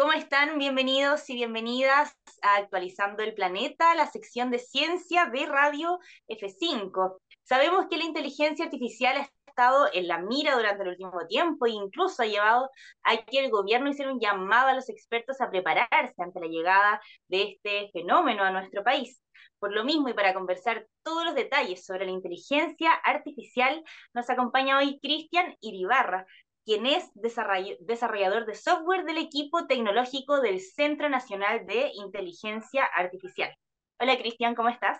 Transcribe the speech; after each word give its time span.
¿Cómo 0.00 0.14
están? 0.14 0.56
Bienvenidos 0.56 1.28
y 1.28 1.34
bienvenidas 1.34 2.16
a 2.40 2.56
Actualizando 2.56 3.22
el 3.22 3.34
Planeta, 3.34 3.94
la 3.94 4.06
sección 4.06 4.50
de 4.50 4.58
ciencia 4.58 5.26
de 5.26 5.44
Radio 5.44 5.98
F5. 6.26 7.18
Sabemos 7.42 7.84
que 7.90 7.98
la 7.98 8.04
inteligencia 8.04 8.64
artificial 8.64 9.18
ha 9.18 9.28
estado 9.46 9.90
en 9.92 10.08
la 10.08 10.16
mira 10.16 10.56
durante 10.56 10.84
el 10.84 10.88
último 10.88 11.26
tiempo 11.28 11.66
e 11.66 11.72
incluso 11.72 12.22
ha 12.22 12.26
llevado 12.26 12.70
a 13.02 13.18
que 13.18 13.40
el 13.40 13.50
gobierno 13.50 13.90
hiciera 13.90 14.10
un 14.10 14.20
llamado 14.20 14.68
a 14.68 14.74
los 14.74 14.88
expertos 14.88 15.38
a 15.42 15.50
prepararse 15.50 16.14
ante 16.16 16.40
la 16.40 16.46
llegada 16.46 17.02
de 17.28 17.42
este 17.42 17.90
fenómeno 17.92 18.42
a 18.42 18.52
nuestro 18.52 18.82
país. 18.82 19.22
Por 19.58 19.74
lo 19.74 19.84
mismo, 19.84 20.08
y 20.08 20.14
para 20.14 20.32
conversar 20.32 20.86
todos 21.02 21.26
los 21.26 21.34
detalles 21.34 21.84
sobre 21.84 22.06
la 22.06 22.12
inteligencia 22.12 22.90
artificial, 22.94 23.84
nos 24.14 24.30
acompaña 24.30 24.78
hoy 24.78 24.98
Cristian 25.02 25.54
Iribarra, 25.60 26.24
quien 26.64 26.86
es 26.86 27.10
desarrollador 27.14 28.46
de 28.46 28.54
software 28.54 29.04
del 29.04 29.18
equipo 29.18 29.66
tecnológico 29.66 30.40
del 30.40 30.60
Centro 30.60 31.08
Nacional 31.08 31.66
de 31.66 31.90
Inteligencia 31.94 32.84
Artificial. 32.84 33.54
Hola 33.98 34.18
Cristian, 34.18 34.54
¿cómo 34.54 34.68
estás? 34.68 34.98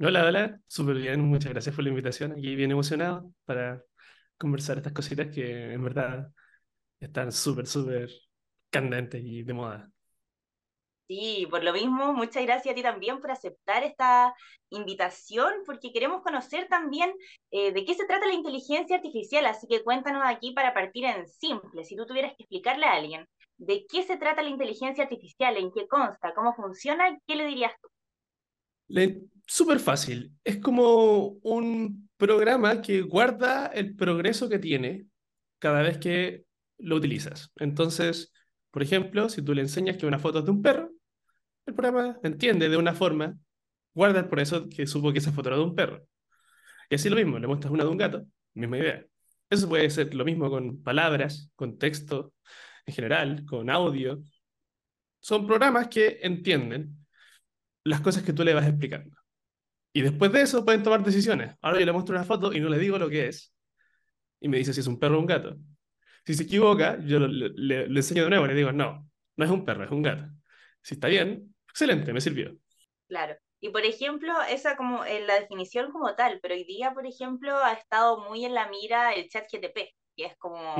Hola, 0.00 0.24
hola, 0.24 0.60
súper 0.66 0.96
bien, 0.96 1.20
muchas 1.20 1.52
gracias 1.52 1.74
por 1.74 1.84
la 1.84 1.90
invitación. 1.90 2.32
Aquí 2.32 2.56
bien 2.56 2.70
emocionado 2.70 3.32
para 3.44 3.82
conversar 4.36 4.78
estas 4.78 4.92
cositas 4.92 5.28
que 5.28 5.72
en 5.72 5.84
verdad 5.84 6.28
están 6.98 7.30
súper, 7.30 7.66
súper 7.66 8.10
candentes 8.70 9.22
y 9.24 9.42
de 9.42 9.52
moda. 9.52 9.93
Sí, 11.06 11.46
por 11.50 11.62
lo 11.62 11.74
mismo, 11.74 12.14
muchas 12.14 12.44
gracias 12.44 12.72
a 12.72 12.74
ti 12.74 12.82
también 12.82 13.20
por 13.20 13.30
aceptar 13.30 13.82
esta 13.82 14.34
invitación, 14.70 15.52
porque 15.66 15.92
queremos 15.92 16.22
conocer 16.22 16.66
también 16.68 17.12
eh, 17.50 17.72
de 17.72 17.84
qué 17.84 17.94
se 17.94 18.06
trata 18.06 18.26
la 18.26 18.32
inteligencia 18.32 18.96
artificial, 18.96 19.44
así 19.44 19.66
que 19.68 19.82
cuéntanos 19.82 20.22
aquí 20.24 20.52
para 20.52 20.72
partir 20.72 21.04
en 21.04 21.28
simple, 21.28 21.84
si 21.84 21.94
tú 21.94 22.06
tuvieras 22.06 22.32
que 22.36 22.44
explicarle 22.44 22.86
a 22.86 22.94
alguien 22.94 23.26
de 23.58 23.84
qué 23.86 24.02
se 24.02 24.16
trata 24.16 24.42
la 24.42 24.48
inteligencia 24.48 25.04
artificial, 25.04 25.56
en 25.58 25.70
qué 25.72 25.86
consta, 25.86 26.32
cómo 26.34 26.54
funciona, 26.54 27.18
¿qué 27.26 27.36
le 27.36 27.46
dirías 27.46 27.72
tú? 27.82 27.88
Súper 29.46 29.80
fácil, 29.80 30.32
es 30.42 30.56
como 30.56 31.36
un 31.42 32.08
programa 32.16 32.80
que 32.80 33.02
guarda 33.02 33.66
el 33.66 33.94
progreso 33.94 34.48
que 34.48 34.58
tiene 34.58 35.06
cada 35.58 35.82
vez 35.82 35.98
que 35.98 36.44
lo 36.78 36.96
utilizas. 36.96 37.52
Entonces, 37.56 38.32
por 38.70 38.82
ejemplo, 38.82 39.28
si 39.28 39.42
tú 39.42 39.54
le 39.54 39.60
enseñas 39.60 39.98
que 39.98 40.06
una 40.06 40.18
foto 40.18 40.38
es 40.38 40.46
de 40.46 40.50
un 40.50 40.62
perro, 40.62 40.93
el 41.66 41.74
programa 41.74 42.18
entiende 42.22 42.68
de 42.68 42.76
una 42.76 42.94
forma, 42.94 43.36
guarda 43.94 44.28
por 44.28 44.40
eso 44.40 44.68
que 44.68 44.86
supo 44.86 45.12
que 45.12 45.18
esa 45.18 45.32
foto 45.32 45.48
era 45.48 45.58
de 45.58 45.64
un 45.64 45.74
perro. 45.74 46.06
Y 46.90 46.96
así 46.96 47.08
lo 47.08 47.16
mismo, 47.16 47.38
le 47.38 47.46
muestras 47.46 47.72
una 47.72 47.84
de 47.84 47.90
un 47.90 47.96
gato, 47.96 48.26
misma 48.54 48.78
idea. 48.78 49.04
Eso 49.50 49.68
puede 49.68 49.88
ser 49.90 50.14
lo 50.14 50.24
mismo 50.24 50.50
con 50.50 50.82
palabras, 50.82 51.50
con 51.56 51.78
texto 51.78 52.34
en 52.86 52.94
general, 52.94 53.44
con 53.46 53.70
audio. 53.70 54.22
Son 55.20 55.46
programas 55.46 55.88
que 55.88 56.18
entienden 56.22 57.06
las 57.84 58.00
cosas 58.00 58.22
que 58.22 58.32
tú 58.32 58.44
le 58.44 58.54
vas 58.54 58.66
explicando. 58.66 59.16
Y 59.92 60.02
después 60.02 60.32
de 60.32 60.42
eso 60.42 60.64
pueden 60.64 60.82
tomar 60.82 61.04
decisiones. 61.04 61.56
Ahora 61.62 61.78
yo 61.78 61.86
le 61.86 61.92
muestro 61.92 62.16
una 62.16 62.24
foto 62.24 62.52
y 62.52 62.60
no 62.60 62.68
le 62.68 62.78
digo 62.78 62.98
lo 62.98 63.08
que 63.08 63.28
es. 63.28 63.54
Y 64.40 64.48
me 64.48 64.58
dice 64.58 64.74
si 64.74 64.80
es 64.80 64.86
un 64.86 64.98
perro 64.98 65.16
o 65.16 65.20
un 65.20 65.26
gato. 65.26 65.56
Si 66.26 66.34
se 66.34 66.44
equivoca, 66.44 66.98
yo 67.04 67.20
le, 67.20 67.84
enseño 67.84 68.24
de 68.24 68.30
nuevo 68.30 68.46
y 68.46 68.48
le 68.48 68.54
digo, 68.54 68.72
no, 68.72 69.08
no 69.36 69.44
es 69.44 69.50
un 69.50 69.64
perro, 69.64 69.84
es 69.84 69.90
un 69.90 70.02
gato. 70.02 70.24
Si 70.82 70.94
está 70.94 71.08
bien, 71.08 71.53
excelente, 71.74 72.12
me 72.12 72.20
sirvió. 72.20 72.56
Claro. 73.08 73.36
Y 73.60 73.70
por 73.70 73.84
ejemplo, 73.84 74.32
esa 74.48 74.76
como 74.76 75.04
en 75.04 75.26
la 75.26 75.40
definición 75.40 75.90
como 75.90 76.14
tal, 76.14 76.38
pero 76.40 76.54
hoy 76.54 76.64
día, 76.64 76.92
por 76.92 77.06
ejemplo, 77.06 77.56
ha 77.56 77.72
estado 77.72 78.28
muy 78.28 78.44
en 78.44 78.54
la 78.54 78.68
mira 78.68 79.12
el 79.12 79.28
chat 79.28 79.46
GTP, 79.50 79.94
que 80.16 80.24
es 80.26 80.36
como 80.36 80.76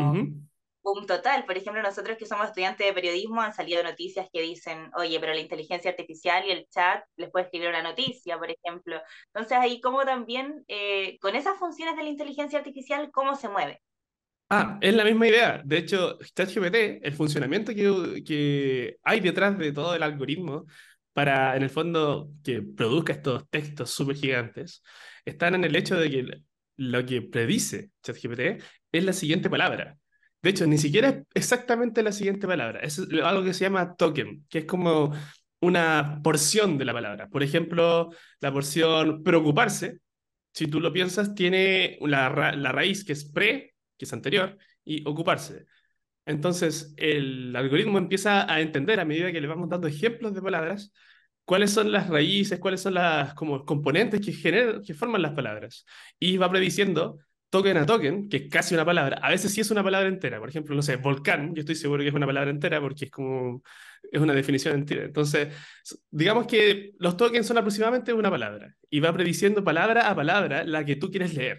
un 0.83 1.07
total. 1.07 1.45
Por 1.47 1.57
ejemplo, 1.57 1.83
nosotros 1.83 2.17
que 2.19 2.27
somos 2.27 2.47
estudiantes 2.47 2.87
de 2.87 2.93
periodismo 2.93 3.41
han 3.41 3.55
salido 3.55 3.83
noticias 3.83 4.29
que 4.33 4.43
dicen, 4.43 4.91
oye, 4.97 5.19
pero 5.19 5.33
la 5.33 5.41
inteligencia 5.41 5.91
artificial 5.91 6.47
y 6.47 6.51
el 6.53 6.69
chat 6.69 7.05
les 7.17 7.31
puede 7.31 7.47
escribir 7.47 7.71
una 7.71 7.83
noticia, 7.83 8.39
por 8.39 8.51
ejemplo. 8.51 9.01
Entonces 9.33 9.59
ahí 9.59 9.81
como 9.81 10.05
también, 10.05 10.65
eh, 10.69 11.19
con 11.21 11.35
esas 11.35 11.59
funciones 11.59 11.97
de 11.97 12.03
la 12.05 12.11
inteligencia 12.11 12.59
artificial, 12.59 13.11
¿cómo 13.11 13.35
se 13.35 13.49
mueve? 13.49 13.81
Ah, 14.57 14.79
es 14.81 14.95
la 14.95 15.05
misma 15.05 15.27
idea. 15.27 15.63
De 15.65 15.79
hecho, 15.79 16.19
ChatGPT, 16.35 17.05
el 17.05 17.13
funcionamiento 17.13 17.75
que, 17.75 18.23
que 18.25 18.97
hay 19.03 19.21
detrás 19.21 19.59
de 19.59 19.73
todo 19.73 19.95
el 19.95 20.03
algoritmo 20.03 20.67
para, 21.13 21.57
en 21.57 21.63
el 21.63 21.71
fondo, 21.71 22.31
que 22.45 22.63
produzca 22.63 23.13
estos 23.13 23.49
textos 23.51 23.91
súper 23.91 24.17
gigantes, 24.17 24.83
están 25.25 25.55
en 25.57 25.65
el 25.65 25.75
hecho 25.77 25.97
de 25.97 26.11
que 26.11 26.43
lo 26.77 27.05
que 27.05 27.23
predice 27.23 27.91
ChatGPT 28.03 28.63
es 28.93 29.05
la 29.05 29.13
siguiente 29.13 29.51
palabra. 29.51 29.97
De 30.43 30.51
hecho, 30.51 30.67
ni 30.67 30.79
siquiera 30.79 31.09
es 31.09 31.25
exactamente 31.35 32.03
la 32.03 32.13
siguiente 32.13 32.47
palabra. 32.47 32.81
Es 32.81 32.99
algo 32.99 33.43
que 33.43 33.55
se 33.55 33.65
llama 33.65 33.97
token, 33.97 34.47
que 34.49 34.59
es 34.59 34.65
como 34.67 35.13
una 35.61 36.21
porción 36.23 36.79
de 36.79 36.85
la 36.85 36.93
palabra. 36.93 37.29
Por 37.29 37.43
ejemplo, 37.43 38.11
la 38.41 38.53
porción 38.53 39.23
preocuparse, 39.25 39.99
si 40.53 40.69
tú 40.69 40.81
lo 40.81 40.93
piensas, 40.93 41.35
tiene 41.35 41.99
la, 42.03 42.53
la 42.57 42.73
raíz 42.73 43.05
que 43.05 43.15
es 43.15 43.25
pre 43.25 43.74
que 43.97 44.05
es 44.05 44.13
anterior, 44.13 44.59
y 44.85 45.07
ocuparse. 45.09 45.67
Entonces, 46.27 46.95
el 46.97 47.55
algoritmo 47.55 47.99
empieza 47.99 48.51
a 48.53 48.61
entender 48.61 49.01
a 49.01 49.05
medida 49.05 49.33
que 49.33 49.41
le 49.41 49.47
vamos 49.47 49.69
dando 49.69 49.89
ejemplos 49.89 50.35
de 50.35 50.43
palabras, 50.43 50.93
cuáles 51.45 51.71
son 51.71 51.93
las 51.93 52.09
raíces, 52.09 52.59
cuáles 52.59 52.81
son 52.81 52.95
las 52.95 53.35
como 53.35 53.65
componentes 53.65 54.21
que, 54.21 54.33
generan, 54.33 54.83
que 54.83 54.95
forman 54.95 55.23
las 55.23 55.33
palabras. 55.33 55.85
Y 56.19 56.37
va 56.39 56.51
prediciendo 56.51 57.19
token 57.55 57.77
a 57.77 57.87
token, 57.87 58.29
que 58.29 58.37
es 58.39 58.51
casi 58.51 58.75
una 58.75 58.85
palabra. 58.85 59.19
A 59.23 59.31
veces 59.31 59.53
sí 59.53 59.61
es 59.61 59.71
una 59.71 59.85
palabra 59.85 60.09
entera. 60.09 60.41
Por 60.41 60.49
ejemplo, 60.49 60.75
no 60.75 60.83
sé, 60.83 60.97
volcán, 60.97 61.55
yo 61.55 61.61
estoy 61.61 61.77
seguro 61.77 62.03
que 62.03 62.09
es 62.09 62.15
una 62.15 62.27
palabra 62.27 62.51
entera 62.51 62.81
porque 62.81 63.05
es 63.07 63.11
como, 63.13 63.63
es 64.11 64.21
una 64.21 64.35
definición 64.35 64.75
entera. 64.75 65.05
Entonces, 65.05 65.55
digamos 66.11 66.47
que 66.47 66.93
los 66.99 67.17
tokens 67.17 67.47
son 67.47 67.59
aproximadamente 67.59 68.13
una 68.13 68.31
palabra 68.31 68.75
y 68.91 69.01
va 69.01 69.13
prediciendo 69.13 69.63
palabra 69.63 70.09
a 70.11 70.17
palabra 70.17 70.65
la 70.65 70.85
que 70.85 70.97
tú 70.97 71.11
quieres 71.11 71.35
leer. 71.35 71.59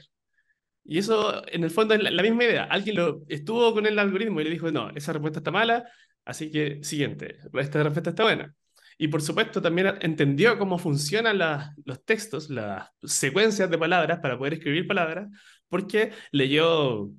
Y 0.86 1.00
eso, 1.00 1.44
en 1.48 1.64
el 1.64 1.72
fondo, 1.72 1.96
es 1.96 2.04
la, 2.04 2.22
misma 2.22 2.44
idea. 2.44 2.66
Alguien 2.66 2.98
lo 2.98 3.24
estuvo 3.28 3.74
con 3.74 3.88
el 3.88 3.98
algoritmo 3.98 4.40
y 4.40 4.44
le 4.44 4.52
dijo, 4.52 4.72
no, 4.72 4.92
esa 4.92 5.14
respuesta 5.14 5.40
está 5.40 5.50
mala, 5.52 5.90
así 6.24 6.52
que 6.52 6.84
siguiente, 6.84 7.38
esta 7.54 7.84
respuesta 7.84 8.12
está 8.12 8.24
buena. 8.24 8.56
Y 8.98 9.08
por 9.10 9.22
supuesto 9.22 9.62
también 9.62 9.96
entendió 10.02 10.58
cómo 10.58 10.78
funcionan 10.78 11.40
los 11.86 12.06
textos, 12.06 12.50
las 12.50 12.88
secuencias 13.04 13.70
de 13.70 13.78
palabras 13.78 14.20
para 14.20 14.38
poder 14.38 14.54
escribir 14.54 14.88
palabras, 14.88 15.28
porque 15.70 16.12
leyó 16.32 17.10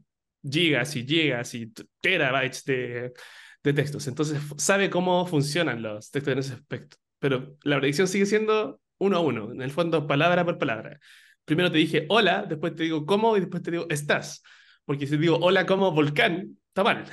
gigas 0.49 0.95
y 0.97 1.05
gigas 1.05 1.55
y 1.55 1.73
terabytes 2.01 2.65
de, 2.65 3.13
de 3.65 3.73
textos. 3.73 4.07
Entonces 4.07 4.41
sabe 4.59 4.89
cómo 4.91 5.27
funcionan 5.27 5.83
los 5.83 6.11
textos 6.11 6.33
en 6.33 6.39
ese 6.39 6.55
aspecto. 6.55 6.97
Pero 7.19 7.57
la 7.65 7.79
predicción 7.79 8.07
sigue 8.09 8.27
siendo 8.27 8.81
uno 8.99 9.17
a 9.19 9.21
uno, 9.21 9.53
en 9.53 9.61
el 9.61 9.73
fondo 9.73 10.07
palabra 10.07 10.45
por 10.45 10.57
palabra 10.57 10.99
primero 11.47 11.73
te 11.73 11.79
dije 11.79 12.05
hola, 12.11 12.43
después 12.43 12.75
te 12.75 12.83
digo 12.83 13.07
cómo 13.07 13.37
y 13.37 13.41
después 13.41 13.63
te 13.63 13.71
digo 13.71 13.87
estás. 13.89 14.43
Porque 14.85 15.07
si 15.07 15.17
digo 15.17 15.39
hola 15.41 15.65
como 15.65 15.91
volcán, 15.93 16.59
está 16.69 16.85
mal. 16.85 17.07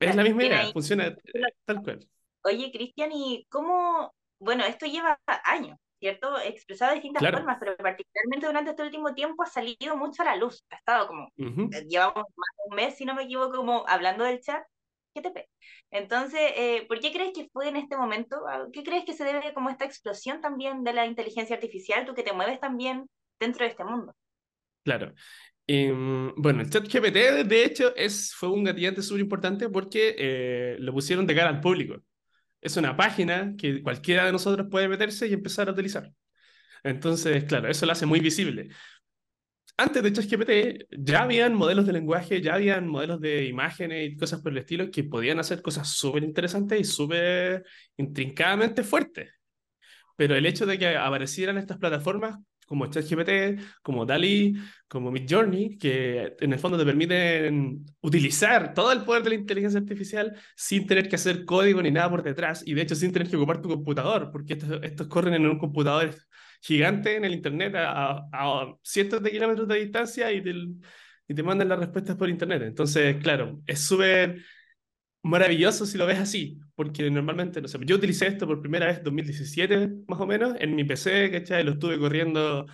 Es 0.00 0.14
la 0.14 0.22
misma 0.22 0.44
idea, 0.44 0.72
funciona 0.72 1.14
tal 1.64 1.82
cual. 1.82 2.08
Oye, 2.44 2.70
Cristian, 2.72 3.10
¿y 3.12 3.46
cómo? 3.50 4.14
Bueno, 4.38 4.64
esto 4.64 4.86
lleva 4.86 5.20
años, 5.44 5.76
¿cierto? 5.98 6.38
Expresado 6.40 6.90
de 6.90 7.00
distintas 7.00 7.30
formas, 7.30 7.56
pero 7.58 7.76
particularmente 7.76 8.46
durante 8.46 8.70
este 8.70 8.82
último 8.84 9.12
tiempo 9.14 9.42
ha 9.42 9.46
salido 9.46 9.96
mucho 9.96 10.22
a 10.22 10.26
la 10.26 10.36
luz. 10.36 10.64
Ha 10.70 10.76
estado 10.76 11.08
como, 11.08 11.32
eh, 11.36 11.84
llevamos 11.88 12.24
más 12.36 12.56
de 12.56 12.70
un 12.70 12.76
mes, 12.76 12.96
si 12.96 13.04
no 13.04 13.14
me 13.14 13.24
equivoco, 13.24 13.56
como 13.56 13.84
hablando 13.88 14.22
del 14.24 14.40
chat, 14.40 14.62
GTP. 15.14 15.48
Entonces, 15.90 16.40
eh, 16.56 16.84
¿por 16.88 17.00
qué 17.00 17.12
crees 17.12 17.32
que 17.34 17.48
fue 17.52 17.68
en 17.68 17.76
este 17.76 17.96
momento? 17.96 18.42
¿Qué 18.72 18.82
crees 18.82 19.04
que 19.04 19.14
se 19.14 19.24
debe 19.24 19.52
como 19.54 19.70
esta 19.70 19.84
explosión 19.84 20.40
también 20.40 20.84
de 20.84 20.92
la 20.92 21.06
inteligencia 21.06 21.56
artificial, 21.56 22.04
tú 22.04 22.14
que 22.14 22.22
te 22.22 22.32
mueves 22.32 22.60
también 22.60 23.08
dentro 23.40 23.64
de 23.64 23.70
este 23.70 23.84
mundo? 23.84 24.14
Claro. 24.84 25.12
Em, 25.66 26.32
bueno, 26.36 26.62
el 26.62 26.70
chat 26.70 26.88
GPT, 26.88 27.44
de 27.44 27.64
hecho, 27.64 27.94
es, 27.94 28.34
fue 28.34 28.48
un 28.48 28.64
gatillante 28.64 29.02
súper 29.02 29.20
importante 29.20 29.68
porque 29.68 30.14
eh, 30.18 30.76
lo 30.78 30.92
pusieron 30.92 31.26
de 31.26 31.34
cara 31.34 31.50
al 31.50 31.60
público. 31.60 32.02
Es 32.60 32.76
una 32.76 32.96
página 32.96 33.54
que 33.56 33.82
cualquiera 33.82 34.24
de 34.24 34.32
nosotros 34.32 34.66
puede 34.70 34.88
meterse 34.88 35.26
y 35.28 35.34
empezar 35.34 35.68
a 35.68 35.72
utilizar. 35.72 36.10
Entonces, 36.82 37.44
claro, 37.44 37.68
eso 37.68 37.86
lo 37.86 37.92
hace 37.92 38.06
muy 38.06 38.20
visible 38.20 38.70
antes 39.78 40.02
de 40.02 40.12
ChatGPT 40.12 40.50
ya 40.90 41.22
habían 41.22 41.54
modelos 41.54 41.86
de 41.86 41.92
lenguaje, 41.92 42.42
ya 42.42 42.54
habían 42.54 42.88
modelos 42.88 43.20
de 43.20 43.46
imágenes 43.46 44.12
y 44.12 44.16
cosas 44.16 44.42
por 44.42 44.52
el 44.52 44.58
estilo 44.58 44.90
que 44.90 45.04
podían 45.04 45.38
hacer 45.38 45.62
cosas 45.62 45.88
súper 45.88 46.24
interesantes 46.24 46.80
y 46.80 46.84
súper 46.84 47.64
intrincadamente 47.96 48.82
fuertes. 48.82 49.30
Pero 50.16 50.34
el 50.34 50.46
hecho 50.46 50.66
de 50.66 50.78
que 50.78 50.96
aparecieran 50.96 51.58
estas 51.58 51.78
plataformas 51.78 52.38
como 52.66 52.86
ChatGPT, 52.86 53.62
como 53.82 54.04
DALI, 54.04 54.54
como 54.88 55.10
Midjourney, 55.10 55.78
que 55.78 56.36
en 56.38 56.52
el 56.52 56.58
fondo 56.58 56.76
te 56.76 56.84
permiten 56.84 57.86
utilizar 58.02 58.74
todo 58.74 58.92
el 58.92 59.04
poder 59.04 59.22
de 59.22 59.30
la 59.30 59.36
inteligencia 59.36 59.80
artificial 59.80 60.36
sin 60.54 60.86
tener 60.86 61.08
que 61.08 61.16
hacer 61.16 61.46
código 61.46 61.80
ni 61.80 61.90
nada 61.90 62.10
por 62.10 62.22
detrás, 62.22 62.62
y 62.66 62.74
de 62.74 62.82
hecho 62.82 62.94
sin 62.94 63.10
tener 63.10 63.30
que 63.30 63.36
ocupar 63.36 63.62
tu 63.62 63.70
computador, 63.70 64.30
porque 64.30 64.52
estos, 64.52 64.80
estos 64.82 65.06
corren 65.06 65.34
en 65.34 65.46
un 65.46 65.58
computador 65.58 66.14
gigante 66.60 67.16
en 67.16 67.24
el 67.24 67.34
Internet 67.34 67.74
a, 67.76 68.74
cientos 68.82 69.22
de 69.22 69.30
kilómetros 69.30 69.68
de 69.68 69.76
distancia 69.76 70.32
y, 70.32 70.42
y 71.28 71.34
te 71.34 71.42
mandan 71.42 71.68
las 71.68 71.78
respuestas 71.78 72.16
por 72.16 72.28
Internet. 72.28 72.62
Entonces, 72.62 73.16
claro, 73.22 73.60
es 73.66 73.80
súper 73.80 74.42
maravilloso 75.22 75.86
si 75.86 75.98
lo 75.98 76.06
ves 76.06 76.18
así, 76.18 76.58
porque 76.74 77.10
normalmente, 77.10 77.60
no 77.60 77.68
sé, 77.68 77.78
yo 77.84 77.96
utilicé 77.96 78.28
esto 78.28 78.46
por 78.46 78.60
primera 78.60 78.86
vez 78.86 78.98
en 78.98 79.04
2017, 79.04 79.88
más 80.08 80.20
o 80.20 80.26
menos, 80.26 80.54
en 80.58 80.74
mi 80.74 80.84
PC, 80.84 81.30
¿cachai? 81.30 81.64
Lo 81.64 81.72
estuve 81.72 81.98
corriendo 81.98 82.66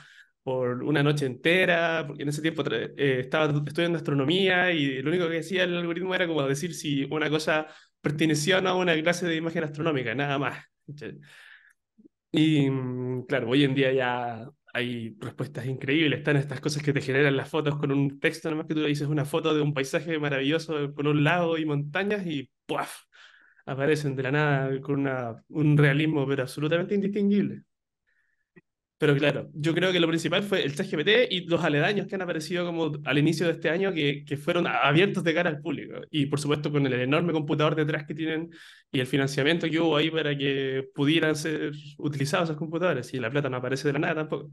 por 0.43 0.85
una 0.85 1.03
noche 1.03 1.27
entera, 1.27 2.05
porque 2.07 2.23
en 2.23 2.29
ese 2.29 2.43
tiempo 2.43 2.63
eh, 2.71 3.21
estaba 3.21 3.47
estudiando 3.67 3.99
astronomía 3.99 4.73
y 4.73 5.03
lo 5.03 5.11
único 5.11 5.27
que 5.29 5.37
decía 5.37 5.65
el 5.65 5.77
algoritmo 5.77 6.15
era 6.15 6.27
como 6.27 6.47
decir 6.47 6.75
si 6.75 7.05
una 7.05 7.31
cosa 7.31 7.67
pertenecía 8.01 8.59
o 8.59 8.61
no 8.61 8.69
a 8.71 8.77
una 8.77 8.95
clase 9.03 9.27
de 9.27 9.37
imagen 9.37 9.65
astronómica, 9.65 10.15
nada 10.15 10.39
más. 10.39 10.59
Y 12.37 12.69
mm, 12.71 13.27
claro, 13.27 13.49
hoy 13.51 13.63
en 13.65 13.75
día 13.75 13.93
ya 13.93 14.49
hay 14.73 15.17
respuestas 15.21 15.67
increíbles. 15.67 16.19
Están 16.19 16.37
estas 16.37 16.61
cosas 16.61 16.83
que 16.83 16.93
te 16.93 17.01
generan 17.01 17.37
las 17.37 17.49
fotos 17.49 17.77
con 17.79 17.93
un 17.93 18.19
texto, 18.19 18.51
nomás 18.51 18.67
que 18.67 18.75
tú 18.75 18.81
le 18.81 18.89
dices 18.89 19.07
una 19.09 19.25
foto 19.25 19.55
de 19.55 19.61
un 19.63 19.73
paisaje 19.73 20.19
maravilloso 20.19 20.93
con 20.95 21.07
un 21.07 21.23
lago 21.25 21.57
y 21.59 21.65
montañas 21.65 22.27
y 22.27 22.51
¡puaf! 22.67 23.03
aparecen 23.67 24.17
de 24.17 24.23
la 24.25 24.33
nada 24.33 24.81
con 24.81 25.01
una, 25.01 25.37
un 25.49 25.77
realismo 25.79 26.27
pero 26.27 26.43
absolutamente 26.43 26.95
indistinguible. 26.97 27.63
Pero 28.96 29.17
claro, 29.17 29.49
yo 29.55 29.75
creo 29.75 29.93
que 29.93 29.99
lo 29.99 30.06
principal 30.06 30.43
fue 30.44 30.64
el 30.64 30.75
ChatGPT 30.75 31.31
y 31.31 31.46
los 31.46 31.62
aledaños 31.64 32.06
que 32.06 32.14
han 32.14 32.23
aparecido 32.23 32.64
como 32.64 32.93
al 33.05 33.19
inicio 33.19 33.46
de 33.46 33.52
este 33.52 33.69
año 33.69 33.93
que, 33.93 34.25
que 34.25 34.37
fueron 34.37 34.67
abiertos 34.67 35.25
de 35.25 35.35
cara 35.35 35.50
al 35.50 35.61
público. 35.61 36.00
Y 36.11 36.26
por 36.26 36.38
supuesto 36.38 36.70
con 36.70 36.87
el 36.87 36.93
enorme 36.93 37.32
computador 37.32 37.75
detrás 37.75 38.06
que 38.06 38.14
tienen 38.14 38.50
y 38.93 39.00
el 39.00 39.06
financiamiento 39.06 39.69
que 39.69 39.81
hubo 39.81 39.96
ahí 39.96 40.11
para 40.11 40.37
que 40.38 40.88
pudieran 40.94 41.35
ser 41.35 41.73
utilizados 41.99 42.49
esos 42.49 42.58
computadores. 42.58 43.12
Y 43.12 43.19
la 43.19 43.31
plata 43.31 43.50
no 43.50 43.56
aparece 43.56 43.88
de 43.88 43.94
la 43.94 43.99
nada 43.99 44.14
tampoco. 44.14 44.50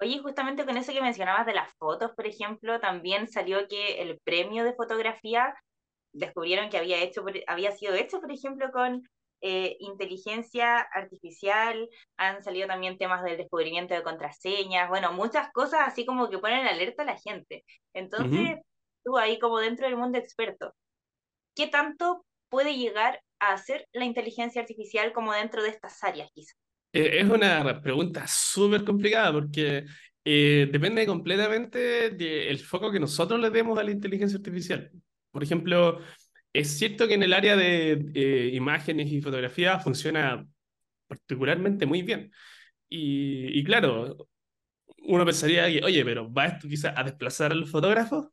Oye, 0.00 0.18
justamente 0.18 0.64
con 0.64 0.76
eso 0.76 0.92
que 0.92 1.00
mencionabas 1.00 1.46
de 1.46 1.54
las 1.54 1.72
fotos, 1.74 2.10
por 2.16 2.26
ejemplo, 2.26 2.80
también 2.80 3.28
salió 3.28 3.68
que 3.68 4.02
el 4.02 4.18
premio 4.24 4.64
de 4.64 4.72
fotografía 4.72 5.54
descubrieron 6.12 6.70
que 6.70 6.78
había, 6.78 7.00
hecho, 7.02 7.24
había 7.46 7.70
sido 7.72 7.94
hecho, 7.94 8.20
por 8.20 8.32
ejemplo, 8.32 8.70
con 8.72 9.02
eh, 9.42 9.76
inteligencia 9.80 10.78
artificial, 10.80 11.88
han 12.16 12.42
salido 12.42 12.68
también 12.68 12.96
temas 12.96 13.24
del 13.24 13.36
descubrimiento 13.36 13.92
de 13.92 14.02
contraseñas, 14.02 14.88
bueno, 14.88 15.12
muchas 15.12 15.50
cosas 15.52 15.80
así 15.84 16.06
como 16.06 16.30
que 16.30 16.38
ponen 16.38 16.66
alerta 16.66 17.02
a 17.02 17.06
la 17.06 17.18
gente. 17.18 17.64
Entonces, 17.92 18.60
tú 19.04 19.18
ahí 19.18 19.38
como 19.40 19.58
dentro 19.58 19.86
del 19.86 19.96
mundo 19.96 20.16
experto, 20.18 20.74
¿qué 21.56 21.66
tanto 21.66 22.24
puede 22.48 22.76
llegar 22.76 23.20
a 23.40 23.52
hacer 23.54 23.88
la 23.92 24.04
inteligencia 24.04 24.60
artificial 24.60 25.12
como 25.12 25.32
dentro 25.32 25.62
de 25.62 25.70
estas 25.70 26.02
áreas 26.04 26.30
quizás? 26.32 26.56
Eh, 26.92 27.18
es 27.20 27.28
una 27.28 27.80
pregunta 27.82 28.24
súper 28.28 28.84
complicada 28.84 29.32
porque 29.32 29.86
eh, 30.24 30.68
depende 30.70 31.04
completamente 31.04 32.10
del 32.10 32.58
foco 32.60 32.92
que 32.92 33.00
nosotros 33.00 33.40
le 33.40 33.50
demos 33.50 33.76
a 33.78 33.82
la 33.82 33.90
inteligencia 33.90 34.36
artificial. 34.36 34.90
Por 35.32 35.42
ejemplo, 35.42 35.98
es 36.52 36.78
cierto 36.78 37.08
que 37.08 37.14
en 37.14 37.22
el 37.22 37.32
área 37.32 37.56
de 37.56 37.92
eh, 38.14 38.50
imágenes 38.54 39.10
y 39.10 39.20
fotografía 39.20 39.78
funciona 39.78 40.46
particularmente 41.06 41.86
muy 41.86 42.02
bien. 42.02 42.32
Y, 42.88 43.64
claro, 43.64 44.28
uno 45.04 45.24
pensaría 45.24 45.66
que, 45.68 45.84
oye, 45.84 46.04
pero 46.04 46.32
¿va 46.32 46.46
esto 46.46 46.68
quizás 46.68 46.94
a 46.96 47.04
desplazar 47.04 47.52
a 47.52 47.54
los 47.54 47.70
fotógrafos? 47.70 48.28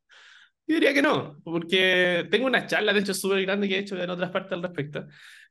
Yo 0.67 0.75
diría 0.75 0.93
que 0.93 1.01
no, 1.01 1.39
porque 1.43 2.27
tengo 2.29 2.47
una 2.47 2.67
charla, 2.67 2.93
de 2.93 2.99
hecho, 3.01 3.13
súper 3.13 3.41
grande 3.43 3.67
que 3.69 3.75
he 3.77 3.79
hecho 3.79 4.01
en 4.01 4.09
otras 4.09 4.31
partes 4.31 4.53
al 4.53 4.63
respecto, 4.63 5.07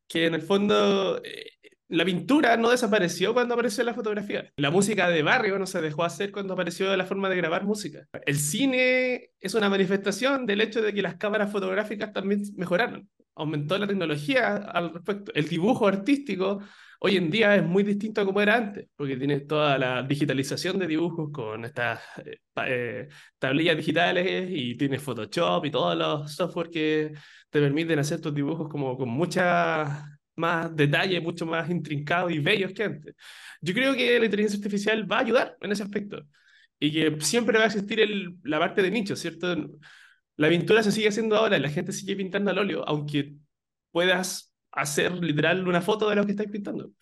que 0.06 0.26
en 0.26 0.35
el 0.35 0.43
fondo 0.43 1.20
eh, 1.25 1.57
la 1.88 2.05
pintura 2.05 2.56
no 2.56 2.70
desapareció 2.70 3.32
cuando 3.32 3.55
apareció 3.55 3.82
la 3.82 3.94
fotografía. 3.94 4.52
La 4.56 4.70
música 4.70 5.08
de 5.08 5.23
barrio 5.23 5.58
no 5.58 5.67
se 5.67 5.81
dejó 5.81 6.05
hacer 6.05 6.31
cuando 6.31 6.52
apareció 6.52 6.94
la 6.96 7.06
forma 7.06 7.29
de 7.31 7.37
grabar 7.37 7.64
música. 7.64 8.06
El 8.26 8.37
cine 8.37 9.31
es 9.40 9.55
una 9.55 9.70
manifestación 9.70 10.44
del 10.44 10.61
hecho 10.61 10.82
de 10.82 10.93
que 10.93 11.02
las 11.02 11.17
cámaras 11.17 11.50
fotográficas 11.50 12.12
también 12.12 12.43
mejoraron. 12.56 13.08
Aumentó 13.35 13.79
la 13.79 13.87
tecnología 13.87 14.56
al 14.56 14.93
respecto. 14.93 15.32
El 15.35 15.49
dibujo 15.49 15.87
artístico 15.87 16.61
hoy 17.00 17.17
en 17.17 17.31
día 17.31 17.55
es 17.56 17.64
muy 17.64 17.85
distinto 17.85 18.20
a 18.20 18.25
como 18.25 18.41
era 18.41 18.56
antes, 18.56 18.88
porque 18.96 19.17
tienes 19.17 19.46
toda 19.46 19.79
la 19.79 20.02
digitalización 20.02 20.79
de 20.79 20.87
dibujos 20.88 21.31
con 21.32 21.64
estas 21.64 22.00
eh, 22.25 22.41
eh, 22.67 23.08
tablillas 23.38 23.76
digitales 23.76 24.49
y 24.50 24.76
tienes 24.76 25.02
Photoshop 25.02 25.64
y 25.64 25.70
todos 25.70 25.96
los 25.96 26.34
software 26.34 26.69
que 26.70 27.12
te 27.49 27.61
permiten 27.61 27.99
hacer 27.99 28.20
tus 28.20 28.34
dibujos 28.34 28.69
como 28.69 28.96
con 28.96 29.08
mucha 29.08 30.18
más 30.38 30.75
detalle, 30.75 31.20
mucho 31.20 31.46
más 31.46 31.69
intrincados 31.70 32.32
y 32.32 32.38
bellos 32.38 32.73
que 32.73 32.85
antes. 32.85 33.14
Yo 33.61 33.75
creo 33.75 33.94
que 33.94 34.19
la 34.19 34.25
inteligencia 34.26 34.58
artificial 34.58 35.11
va 35.11 35.19
a 35.19 35.20
ayudar 35.20 35.56
en 35.61 35.73
ese 35.73 35.82
aspecto 35.82 36.25
y 36.79 36.93
que 36.93 37.20
siempre 37.20 37.58
va 37.58 37.64
a 37.64 37.67
existir 37.67 38.00
el, 38.00 38.37
la 38.44 38.58
parte 38.58 38.82
de 38.82 38.90
nicho, 38.90 39.17
¿cierto? 39.17 39.56
La 40.37 40.49
pintura 40.49 40.82
se 40.82 40.93
sigue 40.93 41.08
haciendo 41.08 41.37
ahora, 41.37 41.58
la 41.58 41.70
gente 41.70 41.93
sigue 41.93 42.17
pintando 42.17 42.50
al 42.50 42.58
óleo, 42.58 42.85
aunque 42.87 43.35
puedas 43.90 44.55
hacer 44.73 45.12
literal 45.23 45.67
una 45.67 45.82
foto 45.82 46.08
de 46.08 46.17
lo 46.17 46.25
que 46.25 46.32
estáis 46.32 46.50
pintando. 46.50 46.93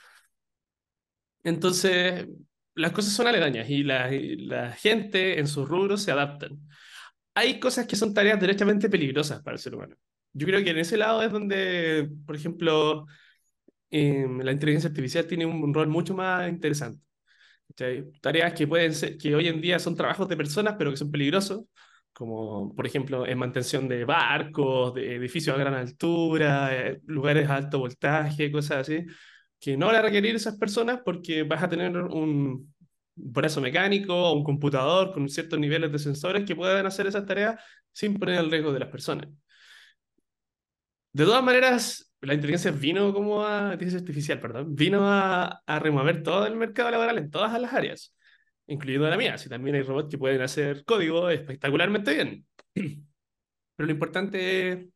Entonces, 1.44 2.26
las 2.74 2.92
cosas 2.92 3.12
son 3.12 3.26
aledañas 3.26 3.68
y 3.70 3.82
la, 3.82 4.10
la 4.10 4.72
gente 4.72 5.38
en 5.38 5.46
sus 5.46 5.68
rubros 5.68 6.02
se 6.02 6.12
adaptan. 6.12 6.58
Hay 7.34 7.60
cosas 7.60 7.86
que 7.86 7.96
son 7.96 8.14
tareas 8.14 8.40
derechamente 8.40 8.88
peligrosas 8.88 9.42
para 9.42 9.56
el 9.56 9.60
ser 9.60 9.74
humano. 9.74 9.96
Yo 10.32 10.46
creo 10.46 10.62
que 10.64 10.70
en 10.70 10.78
ese 10.78 10.96
lado 10.96 11.22
es 11.22 11.32
donde, 11.32 12.10
por 12.26 12.36
ejemplo, 12.36 13.06
Em, 13.90 14.40
la 14.40 14.52
inteligencia 14.52 14.88
artificial 14.88 15.26
tiene 15.26 15.46
un, 15.46 15.72
rol 15.72 15.88
mucho 15.88 16.14
más 16.14 16.48
interesante. 16.48 17.00
Tareas 18.20 18.54
que 18.54 18.66
pueden 18.66 18.94
ser, 18.94 19.18
que 19.18 19.34
hoy 19.34 19.48
en 19.48 19.60
día 19.60 19.78
son 19.78 19.96
trabajos 19.96 20.28
de 20.28 20.36
personas, 20.36 20.76
pero 20.78 20.90
que 20.90 20.96
son 20.96 21.10
peligrosos, 21.10 21.64
como 22.12 22.74
por 22.74 22.86
ejemplo 22.86 23.26
en 23.26 23.38
mantención 23.38 23.88
de 23.88 24.04
barcos, 24.04 24.94
de 24.94 25.16
edificios 25.16 25.56
a 25.56 25.58
gran 25.58 25.74
altura, 25.74 26.74
eh, 26.74 27.00
lugares 27.06 27.48
a 27.48 27.56
alto 27.56 27.78
voltaje, 27.80 28.50
cosas 28.50 28.78
así, 28.88 29.04
que 29.60 29.76
no 29.76 29.86
van 29.86 29.96
a 29.96 30.02
requerir 30.02 30.34
esas 30.34 30.56
personas 30.58 31.00
porque 31.04 31.42
vas 31.42 31.62
a 31.62 31.68
tener 31.68 31.96
un 31.96 32.74
brazo 33.14 33.60
mecánico 33.60 34.14
o 34.14 34.34
un 34.34 34.44
computador 34.44 35.12
con 35.12 35.28
ciertos 35.28 35.58
niveles 35.58 35.92
de 35.92 35.98
sensores 35.98 36.44
que 36.44 36.56
puedan 36.56 36.86
hacer 36.86 37.06
esas 37.06 37.26
tareas 37.26 37.60
sin 37.92 38.18
poner 38.18 38.40
el 38.40 38.50
riesgo 38.50 38.72
de 38.72 38.80
las 38.80 38.90
personas. 38.90 39.28
De 41.12 41.24
todas 41.24 41.42
maneras, 41.42 42.12
la 42.26 42.34
inteligencia 42.34 42.72
vino 42.72 43.12
como 43.14 43.46
a, 43.46 43.72
inteligencia 43.72 44.00
artificial, 44.00 44.40
perdón, 44.40 44.74
vino 44.74 45.08
a, 45.08 45.62
a, 45.64 45.78
remover 45.78 46.22
todo 46.22 46.46
el 46.46 46.56
mercado 46.56 46.90
laboral 46.90 47.18
en 47.18 47.30
todas 47.30 47.58
las 47.60 47.72
áreas, 47.72 48.14
incluyendo 48.66 49.08
la 49.08 49.16
mía. 49.16 49.38
Si 49.38 49.48
también 49.48 49.76
hay 49.76 49.82
robots 49.82 50.10
que 50.10 50.18
pueden 50.18 50.42
hacer 50.42 50.84
código 50.84 51.30
espectacularmente 51.30 52.14
bien. 52.14 52.46
Pero 52.74 53.86
lo 53.86 53.92
importante 53.92 54.72
es 54.72 54.86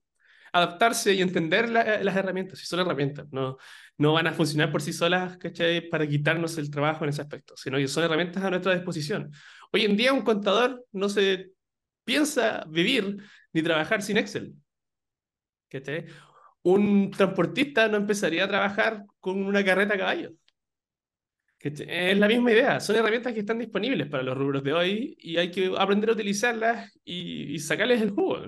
adaptarse 0.53 1.15
y 1.15 1.23
entender 1.23 1.69
las 1.69 2.17
herramientas, 2.17 2.59
si 2.59 2.67
son 2.67 2.81
herramientas, 2.81 3.27
no, 3.31 3.56
no 3.99 4.13
van 4.15 4.27
a 4.27 4.32
funcionar 4.32 4.72
por 4.72 4.82
sí 4.82 4.93
solas, 4.93 5.37
¿cachai? 5.39 5.89
Para 5.89 6.08
quitarnos 6.08 6.58
el 6.58 6.70
trabajo 6.70 7.05
en 7.05 7.10
ese 7.10 7.22
aspecto, 7.22 7.56
sino 7.56 7.79
que 7.79 7.87
son 7.87 8.03
herramientas 8.05 8.43
a 8.43 8.51
nuestra 8.51 8.75
disposición. 8.75 9.31
Hoy 9.72 9.84
en 9.84 9.96
día 9.96 10.13
un 10.13 10.22
contador 10.22 10.84
no 10.91 11.08
se 11.08 11.53
piensa 12.05 12.65
vivir 12.69 13.19
ni 13.53 13.63
trabajar 13.63 14.03
sin 14.03 14.17
Excel. 14.17 14.55
¿Cachai? 15.69 16.06
Un 16.62 17.10
transportista 17.10 17.88
no 17.88 17.96
empezaría 17.96 18.44
a 18.44 18.48
trabajar 18.48 19.05
con 19.20 19.44
una 19.44 19.64
carreta 19.64 19.94
a 19.94 19.98
caballo. 19.98 20.32
Es 21.62 22.17
la 22.17 22.26
misma 22.26 22.52
idea, 22.52 22.81
son 22.81 22.96
herramientas 22.96 23.34
que 23.34 23.40
están 23.40 23.58
disponibles 23.58 24.08
para 24.08 24.22
los 24.22 24.36
rubros 24.36 24.64
de 24.64 24.72
hoy 24.72 25.14
y 25.19 25.36
hay 25.36 25.50
que 25.50 25.70
aprender 25.76 26.08
a 26.08 26.14
utilizarlas 26.14 26.98
y, 27.05 27.58
sacarles 27.58 28.00
el 28.00 28.12
jugo. 28.12 28.38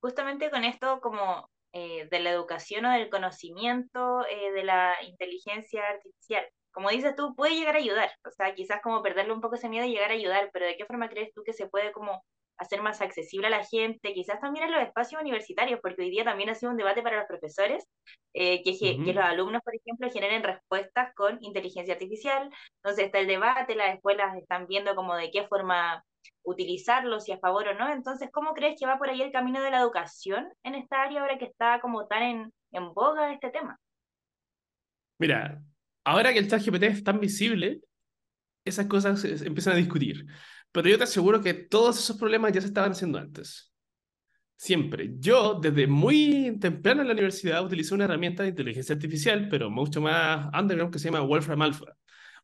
Justamente 0.00 0.50
con 0.50 0.64
esto 0.64 1.00
como 1.00 1.48
eh, 1.72 2.08
de 2.10 2.18
la 2.18 2.30
educación 2.30 2.84
o 2.86 2.90
del 2.90 3.10
conocimiento 3.10 4.26
eh, 4.26 4.50
de 4.50 4.64
la 4.64 4.96
inteligencia 5.06 5.82
artificial, 5.88 6.44
como 6.72 6.90
dices 6.90 7.14
tú, 7.14 7.34
puede 7.36 7.54
llegar 7.54 7.76
a 7.76 7.78
ayudar, 7.78 8.10
o 8.26 8.30
sea, 8.30 8.52
quizás 8.54 8.80
como 8.82 9.02
perderle 9.02 9.32
un 9.32 9.40
poco 9.40 9.54
ese 9.54 9.68
miedo 9.68 9.86
y 9.86 9.90
llegar 9.90 10.10
a 10.10 10.14
ayudar, 10.14 10.50
pero 10.52 10.66
¿de 10.66 10.76
qué 10.76 10.84
forma 10.84 11.08
crees 11.08 11.32
tú 11.32 11.42
que 11.44 11.52
se 11.52 11.68
puede 11.68 11.92
como 11.92 12.24
hacer 12.60 12.82
más 12.82 13.00
accesible 13.00 13.46
a 13.46 13.50
la 13.50 13.64
gente, 13.64 14.12
quizás 14.12 14.38
también 14.38 14.66
en 14.66 14.72
los 14.72 14.82
espacios 14.82 15.20
universitarios, 15.20 15.80
porque 15.82 16.02
hoy 16.02 16.10
día 16.10 16.24
también 16.24 16.50
ha 16.50 16.54
sido 16.54 16.70
un 16.70 16.76
debate 16.76 17.02
para 17.02 17.16
los 17.16 17.26
profesores, 17.26 17.88
eh, 18.34 18.62
que, 18.62 18.78
que, 18.78 19.14
los 19.14 19.24
alumnos, 19.24 19.62
por 19.62 19.74
ejemplo, 19.74 20.10
generen 20.12 20.42
respuestas 20.42 21.14
con 21.14 21.38
inteligencia 21.40 21.94
artificial. 21.94 22.50
Entonces 22.76 23.06
está 23.06 23.18
el 23.18 23.26
debate, 23.26 23.74
las 23.74 23.94
escuelas 23.94 24.36
están 24.36 24.66
viendo 24.66 24.94
como 24.94 25.16
de 25.16 25.30
qué 25.30 25.48
forma 25.48 26.04
utilizarlo, 26.42 27.18
si 27.18 27.32
a 27.32 27.38
favor 27.38 27.68
o 27.68 27.74
no. 27.74 27.90
Entonces, 27.90 28.28
¿cómo 28.30 28.52
crees 28.52 28.78
que 28.78 28.86
va 28.86 28.98
por 28.98 29.08
ahí 29.08 29.22
el 29.22 29.32
camino 29.32 29.62
de 29.62 29.70
la 29.70 29.80
educación 29.80 30.46
en 30.62 30.74
esta 30.74 31.02
área 31.02 31.22
ahora 31.22 31.38
que 31.38 31.46
está 31.46 31.80
como 31.80 32.06
tan 32.06 32.22
en, 32.22 32.52
en 32.72 32.92
boga 32.92 33.32
este 33.32 33.48
tema? 33.48 33.80
Mira, 35.18 35.62
ahora 36.04 36.32
que 36.34 36.40
el 36.40 36.48
chat 36.48 36.62
GPT 36.62 36.82
es 36.84 37.04
tan 37.04 37.20
visible, 37.20 37.80
esas 38.66 38.86
cosas 38.86 39.24
empiezan 39.24 39.72
a 39.72 39.76
discutir. 39.76 40.26
Pero 40.72 40.88
yo 40.88 40.98
te 40.98 41.04
aseguro 41.04 41.40
que 41.40 41.54
todos 41.54 41.98
esos 41.98 42.16
problemas 42.16 42.52
ya 42.52 42.60
se 42.60 42.68
estaban 42.68 42.92
haciendo 42.92 43.18
antes. 43.18 43.72
Siempre. 44.56 45.12
Yo, 45.18 45.58
desde 45.60 45.86
muy 45.86 46.58
temprano 46.60 47.00
en 47.00 47.08
la 47.08 47.14
universidad, 47.14 47.64
utilicé 47.64 47.94
una 47.94 48.04
herramienta 48.04 48.42
de 48.42 48.50
inteligencia 48.50 48.94
artificial, 48.94 49.48
pero 49.48 49.70
mucho 49.70 50.00
más 50.00 50.50
underground, 50.54 50.92
que 50.92 50.98
se 50.98 51.06
llama 51.06 51.20
Wolfram 51.20 51.62
Alpha. 51.62 51.96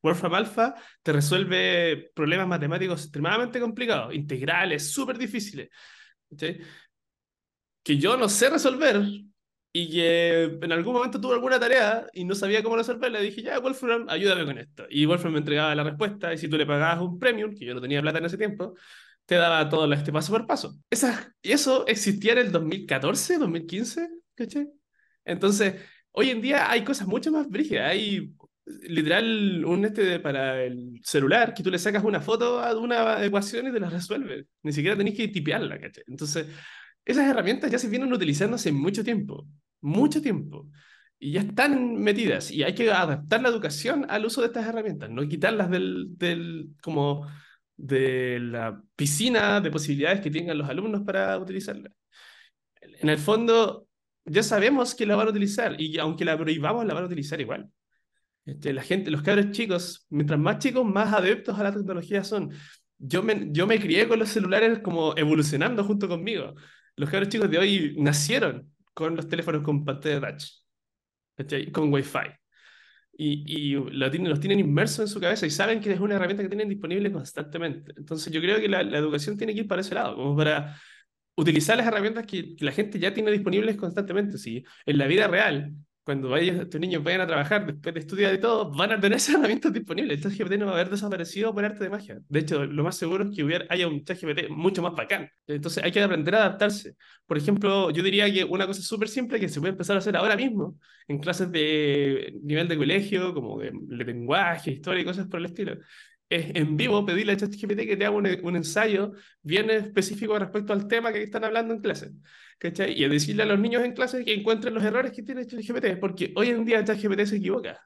Wolfram 0.03 0.35
Alpha 0.35 0.75
te 1.03 1.13
resuelve 1.13 2.11
problemas 2.15 2.49
matemáticos 2.49 3.03
extremadamente 3.03 3.61
complicados, 3.61 4.15
integrales, 4.15 4.91
súper 4.91 5.19
difíciles. 5.19 5.69
que 7.83 7.99
yo 7.99 8.17
no 8.17 8.29
sé 8.29 8.51
resolver 8.51 9.03
y 9.79 9.91
que 9.91 10.45
en 10.63 10.73
algún 10.73 10.95
momento 10.95 11.21
tuve 11.21 11.35
alguna 11.35 11.61
tarea 11.61 12.07
y 12.15 12.25
no 12.25 12.35
sabía 12.35 12.63
cómo 12.63 12.77
resolverla, 12.77 13.21
dije, 13.21 13.43
ya, 13.43 13.59
Wolfram, 13.59 14.07
ayúdame 14.09 14.47
con 14.47 14.57
esto. 14.57 14.87
Y 14.89 15.05
Wolfram 15.05 15.35
me 15.35 15.41
entregaba 15.41 15.75
la 15.75 15.85
respuesta 15.85 16.33
y 16.33 16.39
si 16.39 16.49
tú 16.49 16.57
le 16.57 16.65
pagabas 16.65 17.03
un 17.03 17.19
premium, 17.19 17.55
que 17.55 17.67
yo 17.67 17.75
no 17.75 17.81
tenía 17.83 18.01
plata 18.01 18.17
en 18.19 18.25
ese 18.25 18.39
tiempo, 18.39 18.75
te 19.27 19.35
daba 19.35 19.69
todo 19.69 19.93
este 19.93 20.11
paso 20.13 20.33
por 20.33 20.47
paso. 20.47 20.79
Esa, 20.89 21.31
y 21.43 21.53
eso 21.53 21.87
existía 21.87 22.33
en 22.33 22.39
el 22.39 22.53
2014, 22.53 23.37
2015, 23.37 24.09
¿caché? 24.35 24.69
Entonces, 25.27 25.75
hoy 26.13 26.31
en 26.31 26.41
día 26.41 26.71
hay 26.71 26.83
cosas 26.83 27.07
mucho 27.07 27.31
más 27.31 27.47
brígidas. 27.47 27.91
Hay 27.91 28.33
literal 28.65 29.63
un 29.63 29.85
este 29.85 30.21
para 30.21 30.65
el 30.65 31.01
celular 31.05 31.53
que 31.53 31.63
tú 31.63 31.71
le 31.71 31.79
sacas 31.79 32.03
una 32.03 32.23
foto 32.23 32.61
a 32.61 32.75
una 32.79 33.23
ecuación 33.23 33.67
y 33.67 33.73
te 33.73 33.81
la 33.81 33.91
resuelve. 33.91 34.47
Ni 34.63 34.73
siquiera 34.73 34.97
tenés 34.97 35.15
que 35.15 35.29
tipearla, 35.29 35.79
¿caché? 35.79 36.03
Entonces, 36.07 36.47
esas 37.07 37.31
herramientas 37.31 37.71
ya 37.71 37.79
se 37.79 37.89
vienen 37.89 38.13
utilizando 38.13 38.57
hace 38.57 38.73
mucho 38.73 39.05
tiempo, 39.05 39.47
mucho 39.81 40.21
tiempo. 40.23 40.69
Y 41.19 41.33
ya 41.33 41.41
están 41.41 41.97
metidas 41.97 42.51
y 42.51 42.63
hay 42.63 42.75
que 42.75 42.91
adaptar 42.91 43.41
la 43.41 43.49
educación 43.49 44.07
al 44.09 44.27
uso 44.27 44.43
de 44.43 44.49
estas 44.49 44.67
herramientas, 44.67 45.09
no 45.11 45.27
quitarlas 45.27 45.71
del, 45.71 46.09
del 46.19 46.71
como 46.83 47.27
de 47.77 48.39
la 48.41 48.83
piscina 48.97 49.61
de 49.61 49.71
posibilidades 49.71 50.21
que 50.21 50.31
tengan 50.31 50.59
los 50.59 50.69
alumnos 50.69 51.03
para 51.03 51.39
utilizarla. 51.39 51.91
En 52.81 53.09
el 53.09 53.19
fondo, 53.19 53.89
ya 54.25 54.43
sabemos 54.43 54.95
que 54.95 55.07
la 55.07 55.17
van 55.17 55.29
a 55.29 55.31
utilizar 55.31 55.81
y 55.81 55.99
aunque 55.99 56.25
la 56.25 56.37
prohibamos, 56.37 56.85
la 56.87 56.95
van 56.95 57.05
a 57.05 57.07
utilizar 57.07 57.41
igual. 57.41 57.71
Este, 58.45 58.73
la 58.73 58.83
gente, 58.83 59.11
los 59.11 59.23
cabros 59.23 59.51
chicos, 59.51 60.07
mientras 60.09 60.39
más 60.39 60.59
chicos, 60.59 60.85
más 60.85 61.13
adeptos 61.13 61.59
a 61.59 61.65
la 61.65 61.73
tecnología 61.73 62.25
son. 62.25 62.51
Yo 62.99 63.23
me, 63.23 63.49
yo 63.51 63.67
me 63.67 63.81
crié 63.81 64.09
con 64.09 64.19
los 64.19 64.31
celulares 64.31 64.79
como 64.79 65.17
evolucionando 65.17 65.85
junto 65.85 66.09
conmigo. 66.09 66.55
Los 66.97 67.11
cabros 67.11 67.29
chicos 67.29 67.51
de 67.51 67.59
hoy 67.59 67.95
nacieron 67.99 68.73
con 68.97 69.15
los 69.15 69.29
teléfonos 69.29 69.63
con 69.63 69.85
pantalla 69.85 70.21
touch, 71.37 71.71
con 71.71 71.93
Wi-Fi 71.93 72.31
y, 73.19 73.45
y 73.47 73.75
lo 73.75 74.11
tienen, 74.11 74.31
los 74.31 74.41
tienen 74.41 74.59
inmersos 74.59 75.01
en 75.01 75.09
su 75.09 75.21
cabeza 75.21 75.45
y 75.45 75.51
saben 75.51 75.81
que 75.81 75.93
es 75.93 76.01
una 76.01 76.15
herramienta 76.15 76.43
que 76.43 76.49
tienen 76.49 76.71
disponible 76.71 77.13
constantemente. 77.13 77.93
Entonces 77.95 78.33
yo 78.33 78.41
creo 78.41 78.59
que 78.59 78.69
la, 78.69 78.83
la 78.83 78.97
educación 78.97 79.37
tiene 79.37 79.53
que 79.53 79.61
ir 79.61 79.69
para 79.69 79.83
ese 79.83 79.95
lado, 79.95 80.17
como 80.17 80.35
para 80.35 80.81
utilizar 81.37 81.77
las 81.77 81.87
herramientas 81.87 82.25
que, 82.25 82.57
que, 82.57 82.65
la 82.65 82.73
gente 82.73 82.99
ya 82.99 83.13
tiene 83.13 83.31
disponibles 83.31 83.77
constantemente. 83.77 84.39
Si 84.39 84.65
en 84.87 84.99
la 84.99 85.07
vida 85.07 85.29
real 85.29 85.75
cuando 86.07 86.29
vaya, 86.29 86.69
tus 86.71 86.81
niños 86.81 87.03
vayan 87.03 87.23
a 87.23 87.27
trabajar 87.27 87.67
después 87.67 87.93
de 87.93 88.01
estudiar 88.01 88.33
y 88.33 88.39
todo, 88.39 88.71
van 88.71 88.93
a 88.93 89.01
tener 89.01 89.17
esas 89.17 89.35
herramientas 89.39 89.73
disponibles. 89.73 90.19
El 90.19 90.23
ChatGPT 90.23 90.57
no 90.57 90.67
va 90.67 90.73
a 90.73 90.75
haber 90.77 90.89
desaparecido 90.89 91.53
por 91.53 91.65
arte 91.65 91.83
de 91.83 91.91
magia. 91.91 92.21
De 92.29 92.39
hecho, 92.39 92.65
lo 92.65 92.85
más 92.85 92.97
seguro 92.97 93.25
es 93.25 93.35
que 93.35 93.43
hubiera, 93.43 93.67
haya 93.69 93.89
un 93.89 94.05
ChatGPT 94.05 94.49
mucho 94.51 94.83
más 94.83 94.95
bacán. 94.95 95.29
Entonces 95.49 95.83
hay 95.83 95.91
que 95.91 96.01
aprender 96.01 96.37
a 96.37 96.39
adaptarse. 96.45 96.95
Por 97.27 97.37
ejemplo, 97.37 97.91
yo 97.91 98.05
diría 98.05 98.33
que 98.33 98.45
una 98.45 98.69
cosa 98.69 98.83
súper 98.83 99.09
simple 99.09 99.41
que 99.41 99.49
se 99.49 99.59
puede 99.59 99.73
empezar 99.73 99.97
a 99.97 99.99
hacer 99.99 100.17
ahora 100.17 100.37
mismo 100.37 100.79
en 101.09 101.19
clases 101.19 101.51
de 101.51 102.39
nivel 102.41 102.69
de 102.69 102.77
colegio, 102.77 103.35
como 103.35 103.59
de 103.59 103.73
lenguaje, 104.05 104.71
historia 104.71 105.03
y 105.03 105.05
cosas 105.05 105.27
por 105.27 105.41
el 105.41 105.47
estilo, 105.47 105.77
es 106.29 106.55
en 106.55 106.77
vivo 106.77 107.05
pedirle 107.07 107.33
a 107.33 107.37
ChatGPT 107.37 107.87
que 107.87 107.97
te 107.97 108.05
haga 108.05 108.17
un, 108.17 108.57
ensayo 108.57 109.13
bien 109.43 109.71
específico 109.71 110.39
respecto 110.39 110.73
al 110.73 110.89
tema 110.89 111.13
que 111.13 111.23
están 111.23 111.45
hablando 111.45 111.75
en 111.75 111.81
clase. 111.81 112.11
¿cachai? 112.59 113.01
Y 113.01 113.09
decirle 113.09 113.45
a 113.45 113.47
los 113.47 113.59
niños 113.59 113.85
en 113.85 113.93
clase 113.93 114.25
que 114.25 114.35
encuentren 114.35 114.75
los 114.75 114.85
errores 114.85 115.13
que 115.13 115.23
tiene 115.23 115.47
ChatGPT, 115.47 115.99
porque 116.01 116.33
hoy 116.37 116.49
en 116.49 116.65
día 116.65 116.85
ChatGPT 116.85 117.27
se 117.27 117.37
equivoca, 117.37 117.81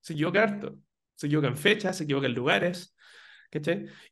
se 0.00 0.14
equivoca 0.14 0.42
harto, 0.42 0.78
se 1.14 1.26
equivoca 1.26 1.48
en 1.48 1.56
fechas, 1.56 1.96
se 1.98 2.04
equivoca 2.04 2.26
en 2.26 2.34
lugares. 2.34 2.94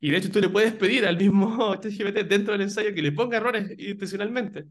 Y 0.00 0.10
de 0.10 0.16
hecho 0.16 0.30
tú 0.30 0.40
le 0.40 0.48
puedes 0.48 0.72
pedir 0.74 1.04
al 1.04 1.16
mismo 1.16 1.74
ChatGPT 1.80 2.28
dentro 2.28 2.52
del 2.52 2.62
ensayo 2.62 2.94
que 2.94 3.02
le 3.02 3.12
ponga 3.12 3.38
errores 3.38 3.70
intencionalmente 3.78 4.66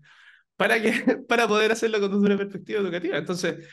para, 0.56 0.82
que, 0.82 0.92
para 1.28 1.48
poder 1.48 1.72
hacerlo 1.72 2.00
con 2.00 2.14
una 2.14 2.38
perspectiva 2.38 2.80
educativa. 2.80 3.18
Entonces, 3.18 3.68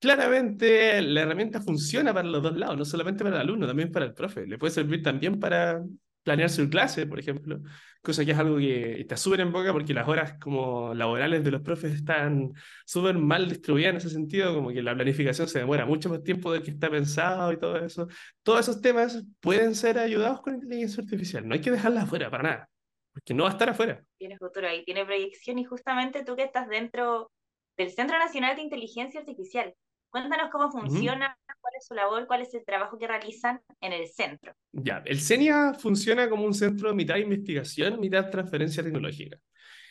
claramente 0.00 1.00
la 1.02 1.22
herramienta 1.22 1.60
funciona 1.60 2.12
para 2.14 2.28
los 2.28 2.42
dos 2.42 2.56
lados, 2.56 2.76
no 2.76 2.84
solamente 2.84 3.24
para 3.24 3.36
el 3.36 3.42
alumno, 3.42 3.66
también 3.66 3.90
para 3.90 4.06
el 4.06 4.14
profe. 4.14 4.46
Le 4.46 4.58
puede 4.58 4.72
servir 4.72 5.02
también 5.02 5.38
para 5.40 5.82
planear 6.26 6.50
su 6.50 6.68
clase, 6.68 7.06
por 7.06 7.20
ejemplo, 7.20 7.60
cosa 8.02 8.24
que 8.24 8.32
es 8.32 8.38
algo 8.38 8.58
que 8.58 9.00
está 9.00 9.16
súper 9.16 9.40
en 9.40 9.52
boca 9.52 9.72
porque 9.72 9.94
las 9.94 10.08
horas 10.08 10.34
como 10.40 10.92
laborales 10.92 11.44
de 11.44 11.52
los 11.52 11.62
profes 11.62 11.94
están 11.94 12.52
súper 12.84 13.16
mal 13.16 13.48
distribuidas 13.48 13.90
en 13.90 13.96
ese 13.98 14.10
sentido, 14.10 14.52
como 14.52 14.70
que 14.70 14.82
la 14.82 14.92
planificación 14.92 15.46
se 15.46 15.60
demora 15.60 15.86
mucho 15.86 16.08
más 16.08 16.24
tiempo 16.24 16.52
del 16.52 16.64
que 16.64 16.72
está 16.72 16.90
pensado 16.90 17.52
y 17.52 17.58
todo 17.58 17.78
eso. 17.78 18.08
Todos 18.42 18.60
esos 18.60 18.80
temas 18.80 19.24
pueden 19.38 19.76
ser 19.76 20.00
ayudados 20.00 20.40
con 20.40 20.54
inteligencia 20.54 21.00
artificial, 21.00 21.46
no 21.46 21.54
hay 21.54 21.60
que 21.60 21.70
dejarla 21.70 22.02
afuera 22.02 22.28
para 22.28 22.42
nada, 22.42 22.68
porque 23.12 23.32
no 23.32 23.44
va 23.44 23.50
a 23.50 23.52
estar 23.52 23.70
afuera. 23.70 24.02
Tiene 24.18 24.36
futuro 24.36 24.66
ahí, 24.66 24.84
tiene 24.84 25.04
proyección 25.04 25.60
y 25.60 25.64
justamente 25.64 26.24
tú 26.24 26.34
que 26.34 26.42
estás 26.42 26.68
dentro 26.68 27.30
del 27.76 27.90
Centro 27.90 28.18
Nacional 28.18 28.56
de 28.56 28.62
Inteligencia 28.62 29.20
Artificial, 29.20 29.74
Cuéntanos 30.10 30.50
cómo 30.50 30.70
funciona, 30.70 31.36
cuál 31.60 31.74
es 31.78 31.86
su 31.86 31.94
labor, 31.94 32.26
cuál 32.26 32.42
es 32.42 32.54
el 32.54 32.64
trabajo 32.64 32.98
que 32.98 33.06
realizan 33.06 33.60
en 33.80 33.92
el 33.92 34.06
centro. 34.08 34.54
Ya, 34.72 35.02
el 35.04 35.20
CENIA 35.20 35.74
funciona 35.74 36.28
como 36.28 36.44
un 36.44 36.54
centro 36.54 36.94
mitad 36.94 37.14
de 37.14 37.20
investigación, 37.20 38.00
mitad 38.00 38.30
transferencia 38.30 38.82
tecnológica. 38.82 39.36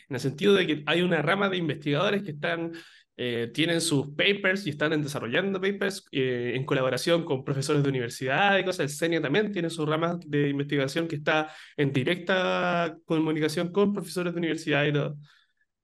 En 0.09 0.15
el 0.15 0.19
sentido 0.19 0.53
de 0.53 0.67
que 0.67 0.83
hay 0.85 1.01
una 1.01 1.21
rama 1.21 1.49
de 1.49 1.57
investigadores 1.57 2.23
que 2.23 2.31
están, 2.31 2.71
eh, 3.17 3.51
tienen 3.53 3.81
sus 3.81 4.09
papers 4.09 4.67
y 4.67 4.71
están 4.71 5.01
desarrollando 5.01 5.59
papers 5.59 6.05
eh, 6.11 6.53
en 6.55 6.65
colaboración 6.65 7.23
con 7.25 7.43
profesores 7.43 7.83
de 7.83 7.89
universidad 7.89 8.57
y 8.57 8.65
cosas. 8.65 8.81
El 8.81 8.89
CENIA 8.89 9.21
también 9.21 9.51
tiene 9.51 9.69
su 9.69 9.85
rama 9.85 10.19
de 10.25 10.49
investigación 10.49 11.07
que 11.07 11.17
está 11.17 11.51
en 11.75 11.91
directa 11.91 12.95
comunicación 13.05 13.71
con 13.71 13.93
profesores 13.93 14.33
de 14.33 14.39
universidad 14.39 14.85
y 14.85 14.93
todo. 14.93 15.17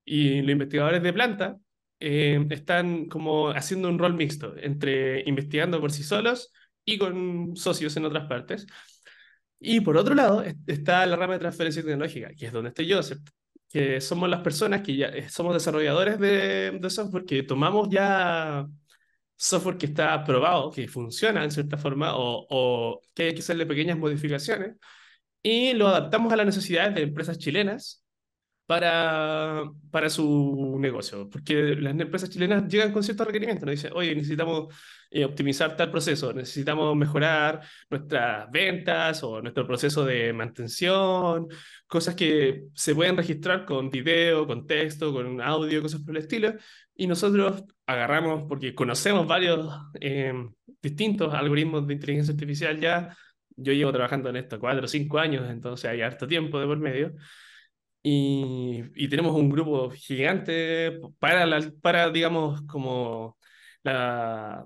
Y 0.05 0.41
los 0.41 0.51
investigadores 0.51 1.01
de 1.03 1.13
planta 1.13 1.57
eh, 2.01 2.45
están 2.49 3.05
como 3.05 3.49
haciendo 3.51 3.87
un 3.87 3.99
rol 3.99 4.15
mixto 4.15 4.55
entre 4.57 5.23
investigando 5.29 5.79
por 5.79 5.91
sí 5.91 6.03
solos 6.03 6.51
y 6.83 6.97
con 6.97 7.55
socios 7.55 7.95
en 7.97 8.05
otras 8.05 8.27
partes. 8.27 8.65
Y 9.59 9.81
por 9.81 9.97
otro 9.97 10.15
lado 10.15 10.43
está 10.67 11.05
la 11.05 11.15
rama 11.15 11.33
de 11.33 11.39
transferencia 11.39 11.83
tecnológica, 11.83 12.33
que 12.35 12.47
es 12.47 12.51
donde 12.51 12.69
estoy 12.69 12.87
yo, 12.87 13.01
que 13.69 14.01
somos 14.01 14.29
las 14.29 14.41
personas 14.41 14.81
que 14.81 14.95
ya 14.97 15.07
eh, 15.09 15.29
somos 15.29 15.53
desarrolladores 15.53 16.19
de, 16.19 16.79
software, 16.89 17.25
que 17.25 17.43
tomamos 17.43 17.87
ya 17.89 18.65
software 19.37 19.77
que 19.77 19.85
está 19.87 20.23
probado, 20.23 20.71
que 20.71 20.87
funciona 20.87 21.43
en 21.43 21.51
cierta 21.51 21.77
forma, 21.77 22.15
o, 22.17 22.47
o 22.49 23.01
que 23.13 23.23
hay 23.23 23.33
que 23.33 23.39
hacerle 23.41 23.65
pequeñas 23.65 23.97
modificaciones, 23.97 24.75
y 25.43 25.73
lo 25.73 25.87
adaptamos 25.87 26.33
a 26.33 26.37
las 26.37 26.45
necesidades 26.47 26.95
de 26.95 27.03
empresas 27.03 27.37
chilenas 27.37 28.00
para, 28.65 29.63
para 29.91 30.09
su 30.09 30.77
negocio, 30.79 31.29
porque 31.29 31.75
las 31.75 31.99
empresas 31.99 32.29
chilenas 32.29 32.67
llegan 32.67 32.93
con 32.93 33.03
ciertos 33.03 33.27
requerimientos, 33.27 33.65
nos 33.65 33.75
dicen, 33.75 33.91
oye, 33.93 34.15
necesitamos 34.15 34.73
eh, 35.09 35.25
optimizar 35.25 35.75
tal 35.75 35.91
proceso, 35.91 36.31
necesitamos 36.31 36.95
mejorar 36.95 37.61
nuestras 37.89 38.49
ventas 38.49 39.23
o 39.23 39.41
nuestro 39.41 39.67
proceso 39.67 40.05
de 40.05 40.31
mantención, 40.31 41.47
cosas 41.85 42.15
que 42.15 42.63
se 42.73 42.95
pueden 42.95 43.17
registrar 43.17 43.65
con 43.65 43.89
video, 43.89 44.47
con 44.47 44.65
texto, 44.65 45.11
con 45.11 45.41
audio, 45.41 45.81
cosas 45.81 46.01
por 46.01 46.15
el 46.15 46.23
estilo, 46.23 46.53
y 46.95 47.07
nosotros 47.07 47.63
agarramos, 47.85 48.45
porque 48.47 48.73
conocemos 48.73 49.27
varios 49.27 49.69
eh, 49.99 50.33
distintos 50.81 51.33
algoritmos 51.33 51.87
de 51.87 51.93
inteligencia 51.95 52.33
artificial 52.33 52.79
ya, 52.79 53.17
yo 53.57 53.73
llevo 53.73 53.91
trabajando 53.91 54.29
en 54.29 54.37
esto 54.37 54.59
cuatro 54.59 54.85
o 54.85 54.87
cinco 54.87 55.19
años, 55.19 55.49
entonces 55.49 55.89
hay 55.89 56.01
harto 56.01 56.25
tiempo 56.25 56.59
de 56.59 56.65
por 56.67 56.77
medio, 56.79 57.13
y, 58.03 58.83
y, 58.95 59.09
tenemos 59.09 59.35
un 59.35 59.49
grupo 59.49 59.91
gigante 59.91 60.99
para, 61.19 61.45
la, 61.45 61.71
para 61.81 62.09
digamos, 62.09 62.61
como 62.63 63.37
la, 63.83 64.65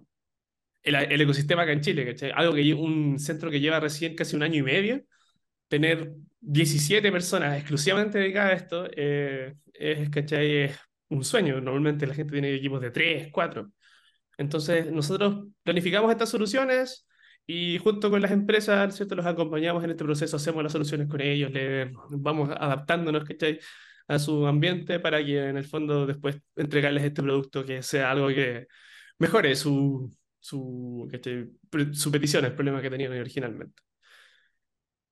el, 0.83 0.95
el, 0.95 1.21
ecosistema 1.21 1.63
acá 1.63 1.73
en 1.73 1.81
Chile, 1.81 2.05
¿cachai? 2.05 2.31
Algo 2.35 2.53
que 2.53 2.73
un 2.73 3.19
centro 3.19 3.51
que 3.51 3.59
lleva 3.59 3.79
recién 3.79 4.15
casi 4.15 4.35
un 4.35 4.43
año 4.43 4.59
y 4.59 4.63
medio, 4.63 5.03
tener 5.67 6.11
17 6.41 7.11
personas 7.11 7.57
exclusivamente 7.57 8.19
dedicadas 8.19 8.51
a 8.51 8.55
esto, 8.55 8.87
eh, 8.95 9.55
es, 9.73 10.09
¿cachai? 10.09 10.57
Es 10.65 10.79
un 11.09 11.23
sueño. 11.23 11.59
Normalmente 11.61 12.07
la 12.07 12.15
gente 12.15 12.33
tiene 12.33 12.53
equipos 12.53 12.81
de 12.81 12.91
3, 12.91 13.29
4. 13.31 13.71
Entonces, 14.37 14.91
nosotros 14.91 15.47
planificamos 15.63 16.11
estas 16.11 16.29
soluciones, 16.29 17.07
y 17.47 17.77
junto 17.79 18.09
con 18.09 18.21
las 18.21 18.31
empresas, 18.31 18.95
¿cierto? 18.95 19.15
Los 19.15 19.25
acompañamos 19.25 19.83
en 19.83 19.91
este 19.91 20.03
proceso, 20.03 20.37
hacemos 20.37 20.63
las 20.63 20.71
soluciones 20.71 21.07
con 21.07 21.21
ellos, 21.21 21.51
le 21.51 21.91
vamos 22.09 22.49
adaptándonos, 22.51 23.23
¿cachai? 23.25 23.59
a 24.07 24.19
su 24.19 24.45
ambiente 24.47 24.99
para 24.99 25.23
que 25.23 25.49
en 25.49 25.57
el 25.57 25.65
fondo 25.65 26.05
después 26.05 26.37
entregarles 26.55 27.03
este 27.03 27.23
producto 27.23 27.65
que 27.65 27.81
sea 27.83 28.11
algo 28.11 28.27
que 28.29 28.67
mejore 29.19 29.55
su, 29.55 30.11
su, 30.39 31.09
su 31.93 32.11
petición, 32.11 32.45
el 32.45 32.55
problema 32.55 32.81
que 32.81 32.89
tenían 32.89 33.13
originalmente. 33.13 33.81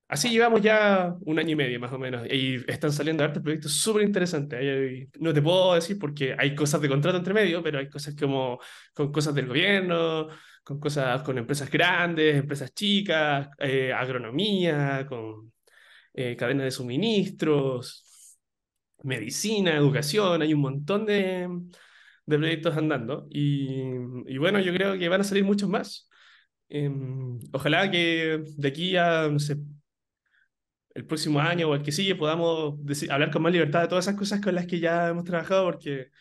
Así 0.07 0.29
llevamos 0.29 0.61
ya 0.61 1.15
un 1.21 1.39
año 1.39 1.51
y 1.51 1.55
medio 1.55 1.79
más 1.79 1.91
o 1.91 1.97
menos 1.97 2.27
y 2.29 2.63
están 2.67 2.91
saliendo 2.91 3.23
hartos 3.23 3.41
proyectos 3.41 3.73
súper 3.73 4.03
interesantes. 4.03 5.09
No 5.19 5.33
te 5.33 5.41
puedo 5.41 5.73
decir 5.73 5.97
porque 5.97 6.35
hay 6.37 6.53
cosas 6.53 6.81
de 6.81 6.89
contrato 6.89 7.17
entre 7.17 7.33
medio, 7.33 7.63
pero 7.63 7.79
hay 7.79 7.89
cosas 7.89 8.15
como 8.15 8.59
con 8.93 9.11
cosas 9.11 9.33
del 9.33 9.47
gobierno, 9.47 10.27
con 10.63 10.79
cosas, 10.79 11.23
con 11.23 11.37
empresas 11.37 11.69
grandes, 11.69 12.35
empresas 12.37 12.73
chicas, 12.73 13.49
eh, 13.59 13.91
agronomía, 13.93 15.05
con 15.07 15.53
eh, 16.13 16.35
cadenas 16.35 16.65
de 16.65 16.71
suministros, 16.71 18.37
medicina, 19.03 19.75
educación, 19.75 20.41
hay 20.41 20.53
un 20.53 20.61
montón 20.61 21.05
de, 21.05 21.47
de 22.25 22.37
proyectos 22.37 22.77
andando 22.77 23.27
y, 23.29 23.81
y, 24.27 24.37
bueno, 24.37 24.59
yo 24.59 24.73
creo 24.73 24.97
que 24.97 25.09
van 25.09 25.21
a 25.21 25.23
salir 25.25 25.43
muchos 25.43 25.69
más. 25.69 26.09
Eh, 26.69 26.89
ojalá 27.51 27.91
que 27.91 28.43
de 28.57 28.67
aquí 28.67 28.95
a, 28.97 29.27
no 29.29 29.39
sé, 29.39 29.57
el 30.93 31.05
próximo 31.05 31.39
año 31.39 31.69
o 31.69 31.75
el 31.75 31.83
que 31.83 31.91
sigue 31.91 32.15
podamos 32.15 32.83
decir, 32.85 33.11
hablar 33.11 33.31
con 33.31 33.41
más 33.41 33.51
libertad 33.53 33.81
de 33.81 33.87
todas 33.87 34.05
esas 34.05 34.17
cosas 34.17 34.41
con 34.41 34.55
las 34.55 34.67
que 34.67 34.79
ya 34.79 35.09
hemos 35.09 35.23
trabajado, 35.23 35.65
porque 35.65 36.11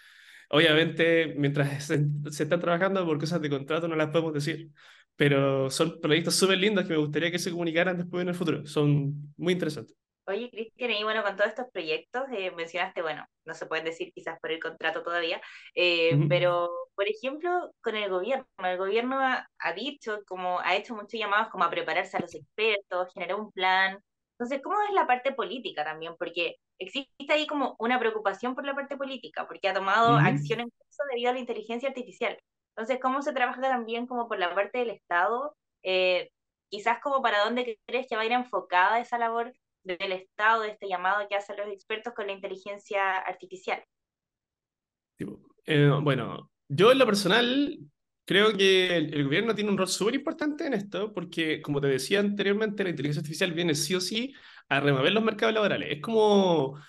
obviamente 0.52 1.34
mientras 1.36 1.84
se, 1.86 2.04
se 2.30 2.42
están 2.44 2.60
trabajando 2.60 3.04
por 3.04 3.18
cosas 3.18 3.40
de 3.42 3.50
contrato 3.50 3.88
no 3.88 3.96
las 3.96 4.10
podemos 4.10 4.32
decir, 4.32 4.70
pero 5.16 5.70
son 5.70 6.00
proyectos 6.00 6.36
súper 6.36 6.58
lindos 6.58 6.84
que 6.84 6.92
me 6.92 6.98
gustaría 6.98 7.30
que 7.30 7.38
se 7.38 7.50
comunicaran 7.50 7.96
después 7.96 8.22
en 8.22 8.28
el 8.28 8.34
futuro, 8.34 8.66
son 8.66 9.34
muy 9.36 9.54
interesantes. 9.54 9.96
Oye, 10.24 10.50
Cristian, 10.50 10.92
y 10.92 11.02
bueno, 11.02 11.24
con 11.24 11.34
todos 11.36 11.50
estos 11.50 11.66
proyectos 11.72 12.22
eh, 12.32 12.52
mencionaste, 12.52 13.02
bueno, 13.02 13.26
no 13.44 13.54
se 13.54 13.66
pueden 13.66 13.84
decir 13.84 14.12
quizás 14.14 14.38
por 14.40 14.52
el 14.52 14.60
contrato 14.60 15.02
todavía, 15.02 15.40
eh, 15.74 16.16
pero 16.28 16.70
por 16.94 17.08
ejemplo, 17.08 17.72
con 17.80 17.96
el 17.96 18.08
gobierno, 18.08 18.46
el 18.58 18.78
gobierno 18.78 19.18
ha, 19.18 19.48
ha, 19.58 19.72
dicho, 19.72 20.20
como 20.26 20.60
ha 20.60 20.76
hecho 20.76 20.94
muchos 20.94 21.18
llamados 21.18 21.48
como 21.48 21.64
a 21.64 21.70
prepararse 21.70 22.16
a 22.16 22.20
los 22.20 22.34
expertos, 22.36 23.12
generar 23.12 23.40
un 23.40 23.50
plan. 23.50 23.98
Entonces, 24.38 24.60
¿cómo 24.62 24.76
es 24.88 24.94
la 24.94 25.08
parte 25.08 25.32
política 25.32 25.82
también? 25.84 26.14
Porque 26.16 26.56
existe 26.82 27.32
ahí 27.32 27.46
como 27.46 27.76
una 27.78 27.98
preocupación 27.98 28.54
por 28.54 28.64
la 28.64 28.74
parte 28.74 28.96
política, 28.96 29.46
porque 29.46 29.68
ha 29.68 29.74
tomado 29.74 30.16
acción 30.16 30.60
en 30.60 30.70
curso 30.70 31.02
debido 31.10 31.30
a 31.30 31.34
la 31.34 31.40
inteligencia 31.40 31.88
artificial. 31.88 32.38
Entonces, 32.74 32.98
¿cómo 33.00 33.22
se 33.22 33.32
trabaja 33.32 33.60
también 33.60 34.06
como 34.06 34.28
por 34.28 34.38
la 34.38 34.54
parte 34.54 34.78
del 34.78 34.90
Estado? 34.90 35.54
Eh, 35.82 36.30
quizás 36.70 37.00
como 37.00 37.20
para 37.22 37.44
dónde 37.44 37.78
crees 37.86 38.06
que 38.08 38.16
va 38.16 38.22
a 38.22 38.26
ir 38.26 38.32
enfocada 38.32 38.98
esa 38.98 39.18
labor 39.18 39.52
del 39.84 40.12
Estado, 40.12 40.62
de 40.62 40.70
este 40.70 40.88
llamado 40.88 41.26
que 41.28 41.34
hacen 41.34 41.56
los 41.56 41.68
expertos 41.68 42.14
con 42.14 42.26
la 42.26 42.32
inteligencia 42.32 43.18
artificial? 43.18 43.84
Eh, 45.66 45.90
bueno, 46.00 46.50
yo 46.68 46.92
en 46.92 46.98
lo 46.98 47.06
personal 47.06 47.78
creo 48.24 48.56
que 48.56 48.96
el, 48.96 49.12
el 49.12 49.24
gobierno 49.24 49.54
tiene 49.54 49.70
un 49.70 49.78
rol 49.78 49.88
súper 49.88 50.14
importante 50.14 50.66
en 50.66 50.74
esto, 50.74 51.12
porque 51.12 51.60
como 51.60 51.80
te 51.80 51.88
decía 51.88 52.20
anteriormente, 52.20 52.84
la 52.84 52.90
inteligencia 52.90 53.20
artificial 53.20 53.52
viene 53.52 53.74
sí 53.74 53.94
o 53.94 54.00
sí 54.00 54.34
a 54.76 54.80
remover 54.80 55.12
los 55.12 55.22
mercados 55.22 55.54
laborales. 55.54 55.88
Es 55.90 56.00
como, 56.00 56.80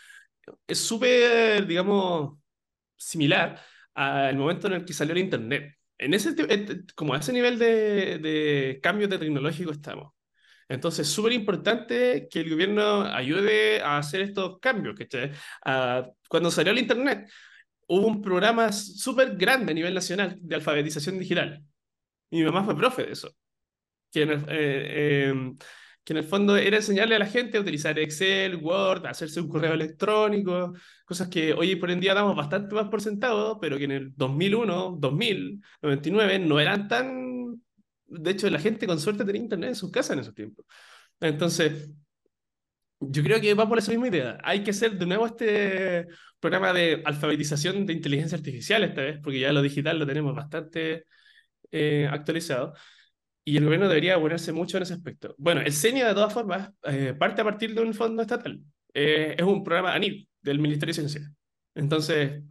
es 0.68 0.80
súper, 0.80 1.66
digamos, 1.68 2.38
similar 2.96 3.60
al 3.94 4.38
momento 4.38 4.68
en 4.68 4.74
el 4.74 4.86
que 4.86 4.94
salió 4.94 5.14
el 5.14 5.20
Internet. 5.20 5.76
En 5.98 6.14
ese, 6.14 6.36
como 6.96 7.14
a 7.14 7.18
ese 7.18 7.34
nivel 7.34 7.60
de, 7.60 8.20
de 8.20 8.80
cambio 8.82 9.08
de 9.08 9.18
tecnológico 9.18 9.72
estamos. 9.72 10.14
Entonces, 10.70 11.08
es 11.08 11.14
súper 11.14 11.34
importante 11.34 12.28
que 12.32 12.40
el 12.40 12.50
gobierno 12.50 13.04
ayude 13.04 13.82
a 13.82 13.98
hacer 13.98 14.22
estos 14.22 14.60
cambios. 14.60 14.96
Uh, 14.96 16.10
cuando 16.30 16.50
salió 16.50 16.72
el 16.72 16.80
Internet, 16.80 17.30
hubo 17.88 18.08
un 18.08 18.22
programa 18.22 18.72
súper 18.72 19.36
grande 19.36 19.72
a 19.72 19.76
nivel 19.76 19.94
nacional 19.94 20.38
de 20.40 20.56
alfabetización 20.56 21.20
digital. 21.20 21.62
Mi 22.32 22.44
mamá 22.44 22.64
fue 22.64 22.78
profe 22.78 23.04
de 23.04 23.12
eso. 23.12 23.36
Que 26.04 26.14
en 26.14 26.18
el 26.18 26.24
fondo 26.26 26.56
era 26.58 26.78
enseñarle 26.78 27.16
a 27.16 27.20
la 27.20 27.26
gente 27.26 27.58
a 27.58 27.62
utilizar 27.62 27.98
Excel, 28.00 28.58
Word, 28.58 29.06
hacerse 29.06 29.40
un 29.42 29.48
correo 29.48 29.74
electrónico, 29.74 30.74
cosas 31.06 31.30
que 31.30 31.54
hoy 31.54 31.76
por 31.76 31.92
en 31.92 32.00
día 32.00 32.14
damos 32.14 32.36
bastante 32.36 32.76
más 32.76 32.90
por 32.90 33.02
sentado, 33.02 33.60
pero 33.60 33.78
que 33.78 33.86
en 33.86 33.92
el 33.92 34.14
2001, 34.16 34.98
2000, 35.00 35.62
99 35.82 36.40
no 36.40 36.60
eran 36.60 36.88
tan 36.88 37.34
de 38.22 38.32
hecho, 38.32 38.50
la 38.50 38.60
gente 38.60 38.88
con 38.88 39.00
suerte 39.00 39.26
tenía 39.26 39.42
internet 39.42 39.70
en 39.70 39.76
sus 39.76 39.92
casas 39.92 40.12
en 40.12 40.20
esos 40.20 40.36
tiempos. 40.36 40.66
Entonces, 41.20 41.90
yo 43.00 43.24
creo 43.24 43.42
que 43.42 43.54
va 43.54 43.68
por 43.68 43.78
esa 43.78 43.92
misma 43.92 44.08
idea. 44.08 44.38
Hay 44.44 44.64
que 44.64 44.72
hacer 44.72 44.98
de 44.98 45.06
nuevo 45.06 45.26
este 45.26 46.08
programa 46.40 46.74
de 46.74 47.02
alfabetización 47.06 47.86
de 47.86 47.94
inteligencia 47.94 48.38
artificial 48.38 48.84
esta 48.84 49.02
vez, 49.02 49.20
porque 49.24 49.40
ya 49.40 49.52
lo 49.52 49.62
digital 49.62 50.00
lo 50.00 50.06
tenemos 50.08 50.36
bastante 50.36 51.06
eh, 51.72 52.08
actualizado. 52.12 52.74
Y 53.46 53.58
el 53.58 53.66
gobierno 53.66 53.90
debería 53.90 54.20
ponerse 54.20 54.54
mucho 54.54 54.78
en 54.78 54.84
ese 54.84 54.94
aspecto. 54.94 55.36
Bueno, 55.38 55.62
el 55.62 55.74
CENIA, 55.74 56.08
de 56.08 56.14
todas 56.14 56.34
formas, 56.34 56.72
eh, 56.84 57.14
parte 57.18 57.42
a 57.42 57.44
partir 57.44 57.74
de 57.74 57.82
un 57.82 57.94
fondo 57.94 58.22
estatal. 58.22 58.60
Eh, 58.94 59.36
es 59.38 59.44
un 59.46 59.64
programa 59.64 59.94
ANIL 59.94 60.28
del 60.42 60.60
Ministerio 60.60 60.94
de 60.94 61.00
Ciencia. 61.00 61.32
Entonces, 61.76 62.42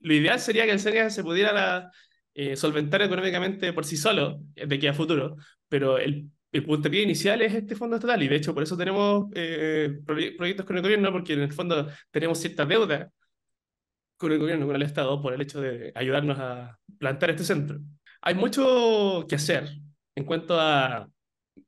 lo 0.00 0.14
ideal 0.14 0.40
sería 0.40 0.64
que 0.64 0.72
el 0.72 0.80
CENIA 0.80 1.10
se 1.10 1.22
pudiera 1.22 1.90
eh, 2.34 2.56
solventar 2.56 3.02
económicamente 3.02 3.72
por 3.72 3.84
sí 3.84 3.96
solo 3.96 4.40
de 4.54 4.74
aquí 4.74 4.86
a 4.86 4.94
futuro, 4.94 5.36
pero 5.68 5.98
el, 5.98 6.30
el 6.52 6.64
puntapié 6.64 7.02
inicial 7.02 7.42
es 7.42 7.54
este 7.54 7.76
fondo 7.76 7.96
estatal 7.96 8.22
y 8.22 8.28
de 8.28 8.36
hecho 8.36 8.54
por 8.54 8.62
eso 8.62 8.76
tenemos 8.76 9.26
eh, 9.34 10.00
proyectos 10.06 10.64
con 10.64 10.76
el 10.76 10.82
gobierno, 10.82 11.12
porque 11.12 11.34
en 11.34 11.40
el 11.40 11.52
fondo 11.52 11.88
tenemos 12.10 12.38
cierta 12.38 12.64
deuda 12.64 13.10
con 14.16 14.32
el 14.32 14.38
gobierno, 14.38 14.66
con 14.66 14.76
el 14.76 14.82
Estado, 14.82 15.20
por 15.20 15.32
el 15.32 15.40
hecho 15.40 15.60
de 15.60 15.92
ayudarnos 15.94 16.38
a 16.38 16.78
plantar 16.98 17.30
este 17.30 17.44
centro. 17.44 17.80
Hay 18.22 18.34
mucho 18.34 19.26
que 19.28 19.36
hacer 19.36 19.68
en 20.14 20.24
cuanto 20.24 20.60
a 20.60 21.08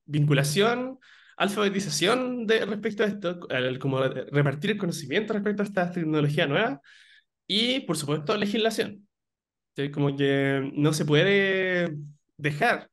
vinculación, 0.05 0.99
alfabetización 1.37 2.47
de, 2.47 2.67
respecto 2.67 3.03
a 3.03 3.07
esto, 3.07 3.41
como 3.81 4.01
repartir 4.01 4.73
el 4.73 4.79
conocimiento 4.79 5.33
respecto 5.33 5.63
a 5.63 5.67
esta 5.67 5.91
tecnología 5.91 6.47
nueva 6.47 6.81
y, 7.47 7.81
por 7.81 7.97
supuesto, 7.97 8.37
legislación. 8.37 9.09
Como 9.93 10.15
que 10.17 10.71
no 10.75 10.93
se 10.93 11.05
puede 11.07 11.97
dejar 12.37 12.91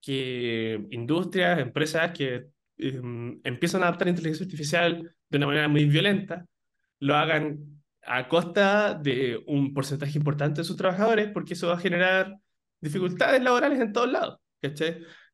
que 0.00 0.86
industrias, 0.90 1.60
empresas 1.60 2.12
que 2.12 2.46
em, 2.78 3.40
empiezan 3.44 3.82
a 3.82 3.88
adaptar 3.88 4.08
inteligencia 4.08 4.44
artificial 4.44 5.14
de 5.28 5.36
una 5.36 5.46
manera 5.46 5.68
muy 5.68 5.84
violenta, 5.84 6.46
lo 6.98 7.16
hagan 7.16 7.82
a 8.02 8.28
costa 8.28 8.94
de 8.94 9.42
un 9.46 9.74
porcentaje 9.74 10.18
importante 10.18 10.62
de 10.62 10.64
sus 10.64 10.76
trabajadores, 10.76 11.30
porque 11.32 11.54
eso 11.54 11.68
va 11.68 11.74
a 11.74 11.78
generar 11.78 12.36
dificultades 12.82 13.42
laborales 13.42 13.80
en 13.80 13.92
todos 13.92 14.12
lados. 14.12 14.38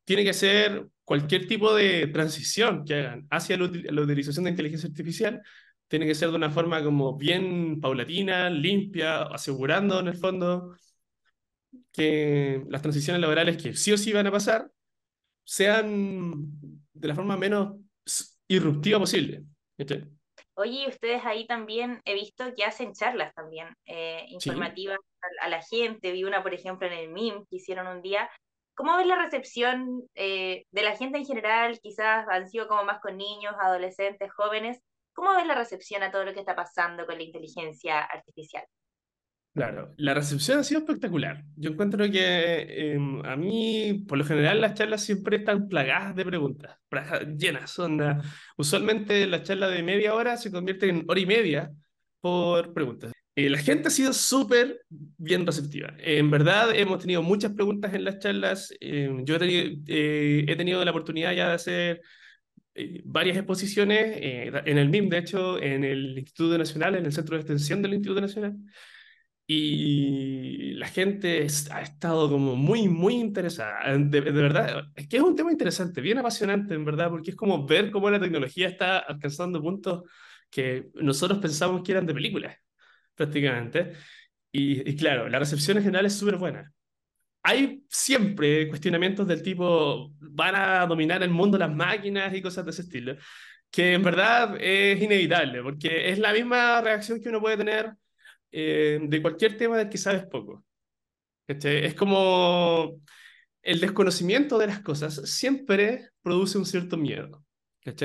Tiene 0.05 0.25
que 0.25 0.33
ser 0.33 0.87
cualquier 1.05 1.47
tipo 1.47 1.75
de 1.75 2.07
transición 2.09 2.85
que 2.85 2.95
hagan 2.95 3.27
hacia 3.31 3.57
la 3.59 4.03
utilización 4.03 4.45
de 4.45 4.51
inteligencia 4.51 4.89
artificial, 4.89 5.43
tiene 5.89 6.07
que 6.07 6.15
ser 6.15 6.31
de 6.31 6.37
una 6.37 6.51
forma 6.51 6.83
como 6.85 7.17
bien 7.17 7.81
paulatina, 7.81 8.51
limpia, 8.51 9.23
asegurando 9.23 10.01
en 10.01 10.09
el 10.09 10.15
fondo 10.15 10.77
que 11.93 12.63
las 12.69 12.83
transiciones 12.83 13.21
laborales 13.21 13.57
que 13.57 13.75
sí 13.75 13.93
o 13.93 13.99
sí 13.99 14.13
van 14.13 14.27
a 14.27 14.33
pasar 14.33 14.71
sean 15.45 16.47
de 16.93 17.09
la 17.09 17.15
forma 17.15 17.37
menos 17.37 17.77
irruptiva 18.49 18.99
posible. 18.99 19.45
Oye, 20.59 20.89
ustedes 20.89 21.25
ahí 21.25 21.47
también 21.47 22.03
he 22.05 22.15
visto 22.15 22.53
que 22.57 22.65
hacen 22.65 22.93
charlas 22.93 23.33
también 23.33 23.69
eh, 23.87 24.25
informativas 24.29 24.99
a, 25.41 25.49
la 25.49 25.63
gente. 25.63 26.11
Vi 26.11 26.25
una, 26.25 26.43
por 26.43 26.53
ejemplo, 26.53 26.89
en 26.89 26.95
el 26.95 27.11
MIM 27.11 27.47
que 27.49 27.57
hicieron 27.57 27.87
un 27.87 28.03
día. 28.03 28.29
¿Cómo 28.75 28.97
ves 28.97 29.07
la 29.07 29.23
recepción 29.23 30.03
eh, 30.17 30.65
de 30.73 30.83
la 30.83 30.97
gente 30.97 31.19
en 31.19 31.27
general? 31.27 31.79
Quizás 31.81 32.27
han 32.29 32.49
sido 32.49 32.67
como 32.67 32.83
más 32.83 33.01
con 33.01 33.17
niños, 33.17 33.55
adolescentes, 33.61 34.33
jóvenes. 34.33 34.81
¿Cómo 35.15 35.33
ves 35.37 35.47
la 35.47 35.55
recepción 35.55 36.03
a 36.03 36.11
todo 36.11 36.25
lo 36.25 36.35
que 36.35 36.41
está 36.41 36.57
pasando 36.57 37.07
con 37.07 37.19
la 37.19 37.23
inteligencia 37.23 38.01
artificial? 38.01 38.65
Claro, 39.59 39.93
la 39.97 40.15
recepción 40.15 40.61
ha 40.61 40.63
sido 40.63 40.79
espectacular. 40.79 41.45
Yo 41.57 41.71
encuentro 41.71 42.09
que 42.09 42.93
em, 42.93 43.25
a 43.25 43.35
mí, 43.35 44.05
por 44.07 44.17
lo 44.17 44.25
general, 44.25 44.61
las 44.61 44.75
charlas 44.75 45.03
siempre 45.03 45.39
están 45.39 45.67
plagadas 45.67 46.15
de 46.15 46.25
preguntas, 46.25 46.79
llenas, 47.37 47.77
onda. 47.77 48.23
Usualmente 48.57 49.27
la 49.27 49.43
charla 49.43 49.67
de 49.67 49.83
media 49.83 50.15
hora 50.15 50.37
se 50.37 50.53
convierte 50.53 50.89
en 50.89 51.05
hora 51.09 51.19
y 51.19 51.27
media 51.27 51.73
por 52.21 52.73
preguntas. 52.73 53.11
Eh, 53.35 53.51
la 53.51 53.59
gente 53.59 53.89
ha 53.89 53.91
sido 53.91 54.13
súper 54.13 54.81
bien 54.89 55.45
receptiva. 55.45 55.93
en 55.99 56.31
verdad, 56.31 56.71
hemos 56.73 57.01
tenido 57.01 57.21
muchas 57.23 57.53
preguntas 57.53 57.93
en 57.95 58.05
las 58.05 58.21
charlas. 58.21 58.73
Em, 58.79 59.25
yo 59.25 59.37
he 59.37 59.39
tenido, 59.41 59.77
eh, 59.89 60.45
he 60.47 60.55
tenido, 60.55 60.85
la 60.85 60.93
oportunidad 60.93 61.33
ya 61.33 61.49
de 61.49 61.55
hacer 61.55 62.01
eh, 62.75 63.03
varias 63.05 63.37
exposiciones 63.37 64.19
en 64.21 64.79
el 64.79 64.89
MIM, 64.89 65.09
de 65.09 65.19
hecho, 65.19 65.61
en 65.61 65.83
el 65.83 66.17
Instituto 66.19 66.57
Nacional, 66.59 66.95
en 66.95 67.07
el 67.07 67.13
Centro 67.13 67.35
de 67.35 67.41
Extensión 67.43 67.83
del 67.83 67.95
Instituto 67.95 68.21
Nacional. 68.21 68.57
Y 69.51 70.75
la 70.75 70.89
gente 70.89 71.47
ha 71.73 71.81
estado 71.81 72.29
como 72.29 72.55
muy, 72.55 72.87
muy 72.87 73.15
interesada. 73.15 73.97
De, 73.97 74.21
de, 74.21 74.31
verdad, 74.31 74.85
es 74.95 75.09
que 75.09 75.17
es 75.17 75.23
un 75.23 75.35
tema 75.35 75.51
interesante, 75.51 76.03
bien 76.03 76.19
apasionante, 76.19 76.75
en 76.75 76.85
verdad, 76.85 77.09
porque 77.09 77.31
es 77.31 77.37
como 77.37 77.67
ver 77.67 77.91
cómo 77.91 78.11
la 78.11 78.21
tecnología 78.21 78.69
está 78.69 78.99
alcanzando 78.99 79.63
puntos 79.63 80.03
que 80.51 80.91
nosotros 80.97 81.39
pensamos 81.39 81.83
que 81.83 81.93
eran 81.93 82.05
de 82.05 82.13
películas, 82.13 82.57
prácticamente. 83.15 83.95
Y, 84.53 84.91
y 84.91 84.97
claro, 84.97 85.29
la 85.31 85.39
recepción 85.39 85.79
en 85.79 85.85
general 85.85 86.05
es 86.07 86.19
súper 86.19 86.37
buena. 86.37 86.71
Hay 87.43 87.85
siempre 87.89 88.69
cuestionamientos 88.69 89.27
del 89.27 89.43
tipo, 89.43 90.13
van 90.21 90.57
a 90.57 90.87
dominar 90.87 91.23
el 91.23 91.31
mundo 91.31 91.57
las 91.57 91.75
máquinas 91.75 92.35
y 92.35 92.43
cosas 92.43 92.67
de 92.67 92.73
ese 92.73 92.83
estilo, 92.83 93.17
que 93.71 93.95
en 93.95 94.03
verdad 94.03 94.57
es 94.61 95.03
inevitable, 95.03 95.63
porque 95.63 96.11
es 96.11 96.19
la 96.19 96.35
misma 96.35 96.83
reacción 96.83 97.21
que 97.21 97.31
uno 97.31 97.41
puede 97.41 97.57
tener 97.57 97.95
eh, 98.53 99.01
de 99.03 99.23
cualquier 99.23 99.57
tema 99.57 99.77
del 99.79 99.89
que 99.89 99.99
sabes 99.99 100.27
poco. 100.27 100.65
Es 101.47 101.95
como 101.95 103.01
el 103.63 103.81
desconocimiento 103.81 104.59
de 104.59 104.67
las 104.67 104.81
cosas 104.81 105.15
siempre 105.31 106.11
produce 106.23 106.59
un 106.59 106.67
cierto 106.67 106.97
miedo. 106.97 107.45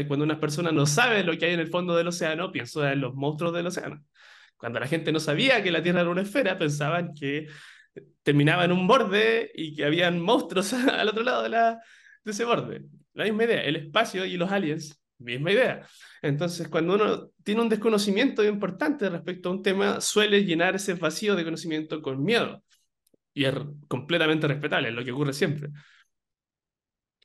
Cuando 0.08 0.24
una 0.24 0.40
persona 0.40 0.72
no 0.72 0.86
sabe 0.86 1.24
lo 1.24 1.38
que 1.38 1.46
hay 1.46 1.54
en 1.54 1.60
el 1.60 1.68
fondo 1.68 1.96
del 1.96 2.08
océano, 2.08 2.52
piensa 2.52 2.94
en 2.94 3.02
los 3.02 3.14
monstruos 3.16 3.54
del 3.54 3.68
océano. 3.68 4.04
Cuando 4.58 4.80
la 4.80 4.88
gente 4.88 5.12
no 5.12 5.20
sabía 5.20 5.62
que 5.62 5.72
la 5.72 5.84
Tierra 5.84 6.02
era 6.02 6.10
una 6.10 6.22
esfera, 6.22 6.58
pensaban 6.58 7.14
que 7.14 7.48
terminaba 8.24 8.66
en 8.66 8.72
un 8.72 8.88
borde 8.88 9.52
y 9.54 9.76
que 9.76 9.86
habían 9.86 10.20
monstruos 10.22 10.74
al 10.74 11.10
otro 11.10 11.24
lado 11.24 11.44
de, 11.44 11.50
la, 11.50 11.82
de 12.24 12.32
ese 12.32 12.46
borde. 12.46 12.86
La 13.14 13.26
misma 13.26 13.44
idea, 13.44 13.62
el 13.62 13.76
espacio 13.76 14.26
y 14.26 14.38
los 14.38 14.52
aliens, 14.52 15.03
misma 15.20 15.52
idea. 15.52 15.88
Entonces, 16.22 16.68
cuando 16.68 16.96
uno 16.96 17.30
tiene 17.44 17.62
un 17.62 17.70
desconocimiento 17.70 18.44
importante 18.44 19.10
respecto 19.10 19.50
a 19.50 19.52
un 19.54 19.64
tema, 19.64 20.02
suele 20.02 20.44
llenar 20.44 20.76
ese 20.76 20.94
vacío 20.96 21.36
de 21.36 21.44
conocimiento 21.44 22.02
con 22.02 22.24
miedo. 22.24 22.64
Y 23.34 23.46
es 23.46 23.56
completamente 23.88 24.48
respetable, 24.48 24.90
es 24.90 24.96
lo 24.96 25.04
que 25.04 25.12
ocurre 25.12 25.34
siempre. 25.34 25.70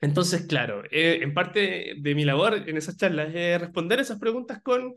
Entonces, 0.00 0.46
claro, 0.46 0.84
eh, 0.90 1.20
en 1.22 1.34
parte 1.34 1.94
de 1.98 2.14
mi 2.14 2.24
labor 2.24 2.68
en 2.68 2.76
esas 2.76 2.96
charlas 2.96 3.34
es 3.34 3.60
responder 3.60 3.98
esas 4.00 4.18
preguntas 4.18 4.62
con 4.62 4.94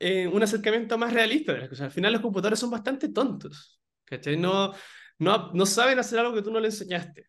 eh, 0.00 0.26
un 0.26 0.42
acercamiento 0.42 0.96
más 0.98 1.12
realista 1.12 1.52
de 1.52 1.60
las 1.60 1.68
cosas. 1.68 1.86
Al 1.86 1.90
final 1.92 2.12
los 2.12 2.22
computadores 2.22 2.58
son 2.58 2.70
bastante 2.70 3.10
tontos, 3.10 3.80
¿cachai? 4.04 4.36
No, 4.36 4.72
no, 5.18 5.52
no 5.52 5.66
saben 5.66 5.98
hacer 5.98 6.18
algo 6.18 6.34
que 6.34 6.42
tú 6.42 6.50
no 6.50 6.60
le 6.60 6.68
enseñaste. 6.68 7.28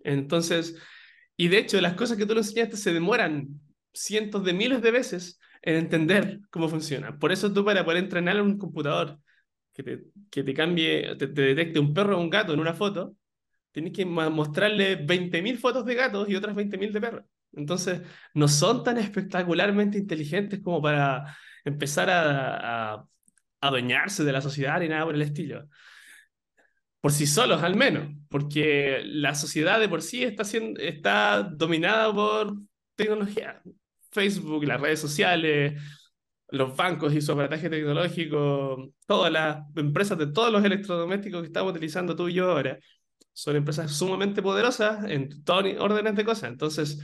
Entonces, 0.00 0.76
y 1.42 1.48
de 1.48 1.58
hecho, 1.58 1.80
las 1.80 1.94
cosas 1.94 2.16
que 2.16 2.24
tú 2.24 2.34
le 2.34 2.40
enseñaste 2.40 2.76
se 2.76 2.92
demoran 2.92 3.48
cientos 3.92 4.44
de 4.44 4.52
miles 4.52 4.80
de 4.80 4.92
veces 4.92 5.40
en 5.62 5.74
entender 5.74 6.38
cómo 6.50 6.68
funciona. 6.68 7.18
Por 7.18 7.32
eso 7.32 7.52
tú 7.52 7.64
para 7.64 7.84
poder 7.84 8.04
entrenar 8.04 8.36
a 8.36 8.44
un 8.44 8.56
computador 8.58 9.18
que 9.72 9.82
te, 9.82 10.04
que 10.30 10.44
te 10.44 10.54
cambie, 10.54 11.16
te, 11.16 11.26
te 11.26 11.42
detecte 11.42 11.80
un 11.80 11.92
perro 11.92 12.16
o 12.16 12.20
un 12.20 12.30
gato 12.30 12.54
en 12.54 12.60
una 12.60 12.74
foto, 12.74 13.16
tienes 13.72 13.92
que 13.92 14.04
mostrarle 14.06 15.04
20.000 15.04 15.58
fotos 15.58 15.84
de 15.84 15.96
gatos 15.96 16.28
y 16.28 16.36
otras 16.36 16.54
20.000 16.54 16.92
de 16.92 17.00
perros. 17.00 17.24
Entonces, 17.54 18.02
no 18.34 18.46
son 18.46 18.84
tan 18.84 18.98
espectacularmente 18.98 19.98
inteligentes 19.98 20.60
como 20.60 20.80
para 20.80 21.36
empezar 21.64 22.08
a, 22.08 22.92
a, 22.94 23.08
adueñarse 23.60 24.22
de 24.22 24.32
la 24.32 24.40
sociedad 24.40 24.78
ni 24.78 24.86
nada 24.86 25.06
por 25.06 25.16
el 25.16 25.22
estilo. 25.22 25.68
Por 27.02 27.12
sí 27.12 27.26
solos, 27.26 27.62
al 27.62 27.76
menos, 27.76 28.08
porque 28.30 29.02
la 29.04 29.34
sociedad 29.34 29.78
de 29.80 29.88
por 29.88 30.02
sí 30.02 30.24
está, 30.24 30.44
siendo, 30.44 30.80
está 30.80 31.42
dominada 31.42 32.14
por 32.14 32.54
tecnología. 32.94 33.60
Facebook, 34.12 34.64
las 34.64 34.80
redes 34.80 35.00
sociales, 35.00 35.82
los 36.48 36.76
bancos 36.76 37.12
y 37.14 37.20
su 37.20 37.32
aparataje 37.32 37.68
tecnológico, 37.68 38.92
todas 39.06 39.32
las 39.32 39.64
empresas 39.76 40.16
de 40.18 40.28
todos 40.28 40.52
los 40.52 40.64
electrodomésticos 40.64 41.40
que 41.42 41.46
estamos 41.48 41.72
utilizando 41.72 42.14
tú 42.14 42.28
y 42.28 42.34
yo 42.34 42.52
ahora, 42.52 42.78
son 43.32 43.56
empresas 43.56 43.90
sumamente 43.90 44.42
poderosas 44.42 45.04
en 45.10 45.42
todos 45.44 45.64
órdenes 45.80 46.14
de 46.14 46.24
cosas. 46.24 46.50
Entonces, 46.50 47.00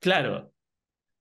claro, 0.00 0.52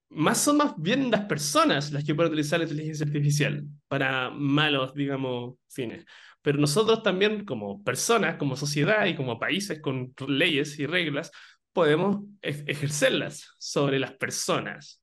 más 0.10 0.40
son 0.40 0.58
más 0.58 0.74
bien 0.78 1.12
las 1.12 1.26
personas 1.26 1.92
las 1.92 2.04
que 2.06 2.16
pueden 2.16 2.32
utilizar 2.32 2.60
la 2.60 2.66
inteligencia 2.66 3.06
artificial 3.06 3.66
para 3.88 4.30
malos, 4.30 4.94
digamos, 4.94 5.56
fines. 5.68 6.06
Pero 6.46 6.60
nosotros 6.60 7.02
también, 7.02 7.44
como 7.44 7.84
personas, 7.84 8.36
como 8.36 8.56
sociedad 8.56 9.08
y 9.08 9.16
como 9.16 9.40
países 9.40 9.82
con 9.82 10.14
leyes 10.28 10.78
y 10.78 10.86
reglas, 10.86 11.32
podemos 11.74 12.20
ejercerlas 12.44 13.56
sobre 13.58 13.98
las 13.98 14.14
personas. 14.14 15.02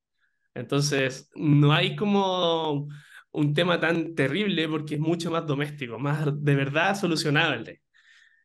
Entonces, 0.54 1.28
no 1.34 1.72
hay 1.72 1.96
como 1.96 2.86
un 3.32 3.54
tema 3.54 3.80
tan 3.80 4.14
terrible 4.14 4.68
porque 4.68 4.94
es 4.94 5.00
mucho 5.00 5.32
más 5.32 5.44
doméstico, 5.44 5.98
más 5.98 6.26
de 6.32 6.54
verdad 6.54 6.94
solucionable 6.94 7.82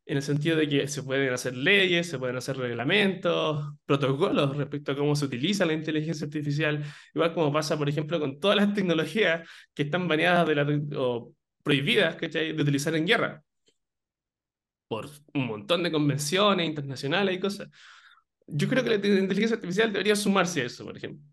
en 0.07 0.17
el 0.17 0.23
sentido 0.23 0.57
de 0.57 0.67
que 0.67 0.87
se 0.87 1.03
pueden 1.03 1.31
hacer 1.33 1.55
leyes, 1.55 2.09
se 2.09 2.17
pueden 2.17 2.37
hacer 2.37 2.57
reglamentos, 2.57 3.73
protocolos 3.85 4.57
respecto 4.57 4.93
a 4.93 4.95
cómo 4.95 5.15
se 5.15 5.25
utiliza 5.25 5.65
la 5.65 5.73
inteligencia 5.73 6.25
artificial, 6.25 6.83
igual 7.13 7.33
como 7.33 7.51
pasa, 7.53 7.77
por 7.77 7.89
ejemplo, 7.89 8.19
con 8.19 8.39
todas 8.39 8.57
las 8.57 8.73
tecnologías 8.73 9.47
que 9.75 9.83
están 9.83 10.07
baneadas 10.07 10.47
de 10.47 10.55
la, 10.55 10.65
o 10.97 11.33
prohibidas 11.67 12.17
de 12.17 12.61
utilizar 12.61 12.95
en 12.95 13.05
guerra, 13.05 13.43
por 14.87 15.09
un 15.33 15.47
montón 15.47 15.83
de 15.83 15.91
convenciones 15.91 16.65
internacionales 16.65 17.35
y 17.35 17.39
cosas. 17.39 17.69
Yo 18.47 18.69
creo 18.69 18.83
que 18.83 18.91
la 18.91 18.95
inteligencia 18.95 19.55
artificial 19.55 19.91
debería 19.91 20.15
sumarse 20.15 20.61
a 20.61 20.65
eso, 20.65 20.85
por 20.85 20.95
ejemplo, 20.95 21.25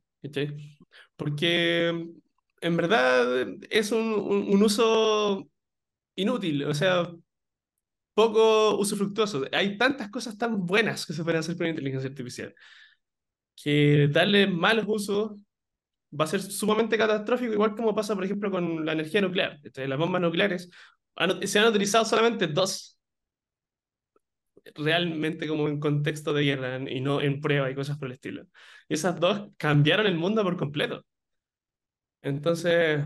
porque 1.16 1.88
en 2.60 2.76
verdad 2.76 3.46
es 3.70 3.92
un, 3.92 4.12
un, 4.14 4.48
un 4.54 4.62
uso 4.62 5.48
inútil, 6.16 6.64
o 6.64 6.74
sea, 6.74 7.08
poco 8.14 8.76
usufructuoso. 8.76 9.44
Hay 9.52 9.78
tantas 9.78 10.10
cosas 10.10 10.36
tan 10.36 10.66
buenas 10.66 11.06
que 11.06 11.12
se 11.12 11.22
pueden 11.22 11.40
hacer 11.40 11.56
con 11.56 11.64
la 11.64 11.70
inteligencia 11.70 12.08
artificial 12.10 12.54
que 13.56 14.08
darle 14.10 14.48
malos 14.48 14.84
usos 14.88 15.32
va 16.18 16.24
a 16.24 16.28
ser 16.28 16.42
sumamente 16.42 16.98
catastrófico, 16.98 17.52
igual 17.52 17.74
como 17.74 17.94
pasa, 17.94 18.14
por 18.14 18.24
ejemplo, 18.24 18.50
con 18.50 18.84
la 18.84 18.92
energía 18.92 19.20
nuclear. 19.20 19.60
Las 19.74 19.98
bombas 19.98 20.20
nucleares 20.20 20.70
se 21.42 21.58
han 21.58 21.68
utilizado 21.68 22.04
solamente 22.04 22.46
dos 22.48 22.98
realmente 24.74 25.46
como 25.46 25.68
en 25.68 25.78
contexto 25.80 26.32
de 26.32 26.44
guerra 26.44 26.78
y 26.90 27.00
no 27.00 27.20
en 27.20 27.40
prueba 27.40 27.70
y 27.70 27.74
cosas 27.74 27.98
por 27.98 28.06
el 28.06 28.12
estilo. 28.14 28.46
Y 28.88 28.94
esas 28.94 29.18
dos 29.20 29.50
cambiaron 29.56 30.06
el 30.06 30.16
mundo 30.16 30.42
por 30.42 30.56
completo. 30.56 31.04
Entonces, 32.22 33.04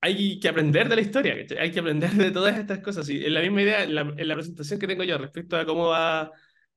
hay 0.00 0.38
que 0.40 0.48
aprender 0.48 0.88
de 0.88 0.96
la 0.96 1.02
historia, 1.02 1.34
hay 1.58 1.70
que 1.72 1.80
aprender 1.80 2.10
de 2.12 2.30
todas 2.30 2.58
estas 2.58 2.80
cosas. 2.80 3.08
Y 3.08 3.24
en 3.24 3.34
la 3.34 3.40
misma 3.40 3.62
idea, 3.62 3.84
en 3.84 3.94
la, 3.94 4.02
en 4.02 4.28
la, 4.28 4.34
presentación 4.34 4.78
que 4.78 4.86
tengo 4.86 5.04
yo 5.04 5.18
respecto 5.18 5.56
a 5.56 5.64
cómo 5.66 5.88
va, 5.88 6.30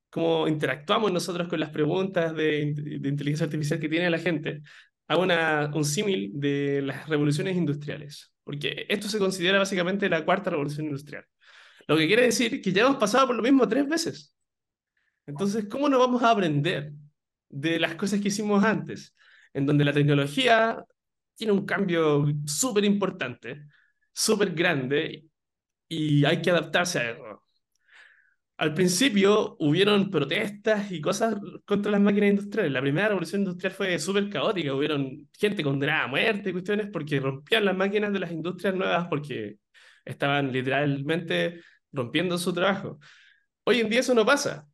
cómo 0.10 0.48
interactuamos 0.48 1.12
nosotros 1.12 1.48
con 1.48 1.60
las 1.60 1.70
preguntas 1.70 2.34
de, 2.36 2.74
de 2.76 3.10
inteligencia 3.10 3.46
artificial 3.46 3.80
que 3.80 3.90
tiene 3.90 4.10
la 4.10 4.20
gente, 4.20 4.62
hago 5.10 5.24
una, 5.24 5.72
un 5.74 5.84
símil 5.84 6.32
de 6.36 6.82
las 6.84 7.10
revoluciones 7.10 7.58
industriales, 7.58 8.32
porque 8.44 8.86
esto 8.88 9.10
se 9.10 9.20
considera 9.20 9.58
básicamente 9.58 10.08
la 10.08 10.24
cuarta 10.24 10.52
revolución 10.52 10.86
industrial. 10.86 11.26
Lo 11.88 11.98
que 11.98 12.08
quiere 12.08 12.24
decir 12.24 12.62
que 12.62 12.72
ya 12.72 12.84
hemos 12.84 12.98
pasado 12.98 13.28
por 13.28 13.36
lo 13.36 13.42
mismo 13.42 13.68
tres 13.68 13.88
veces. 13.88 14.36
Entonces, 15.26 15.66
¿cómo 15.70 15.90
no 15.90 16.00
vamos 16.00 16.22
a 16.24 16.32
aprender 16.32 16.94
de 17.50 17.80
las 17.80 17.96
cosas 17.96 18.22
que 18.22 18.28
hicimos 18.28 18.64
antes? 18.64 19.16
En 19.54 19.66
donde 19.66 19.84
la 19.84 19.94
tecnología 19.94 20.86
tiene 21.36 21.54
un 21.54 21.66
cambio 21.66 22.26
súper 22.46 22.86
importante, 22.86 23.66
súper 24.14 24.54
grande, 24.54 25.26
y 25.88 26.24
hay 26.24 26.42
que 26.42 26.52
adaptarse 26.52 27.00
a 27.00 27.12
eso. 27.12 27.44
Al 28.60 28.74
principio 28.74 29.56
hubieron 29.60 30.12
protestas 30.12 30.92
y 30.92 31.00
cosas 31.00 31.36
contra 31.66 31.94
las 31.94 32.02
máquinas 32.02 32.32
industriales. 32.32 32.74
La 32.74 32.82
primera 32.82 33.08
revolución 33.08 33.44
industrial 33.44 33.74
fue 33.74 33.98
súper 34.00 34.30
caótica. 34.30 34.74
Hubieron 34.74 35.30
gente 35.38 35.64
condenada 35.64 36.04
a 36.04 36.08
muerte 36.08 36.50
y 36.50 36.52
cuestiones 36.52 36.90
porque 36.92 37.22
rompían 37.22 37.64
las 37.64 37.78
máquinas 37.78 38.12
de 38.12 38.20
las 38.20 38.32
industrias 38.34 38.76
nuevas 38.76 39.08
porque 39.08 39.60
estaban 40.04 40.52
literalmente 40.52 41.62
rompiendo 41.94 42.38
su 42.38 42.54
trabajo. 42.54 43.00
Hoy 43.64 43.80
en 43.80 43.90
día 43.90 44.02
eso 44.02 44.14
no 44.14 44.26
pasa. 44.26 44.68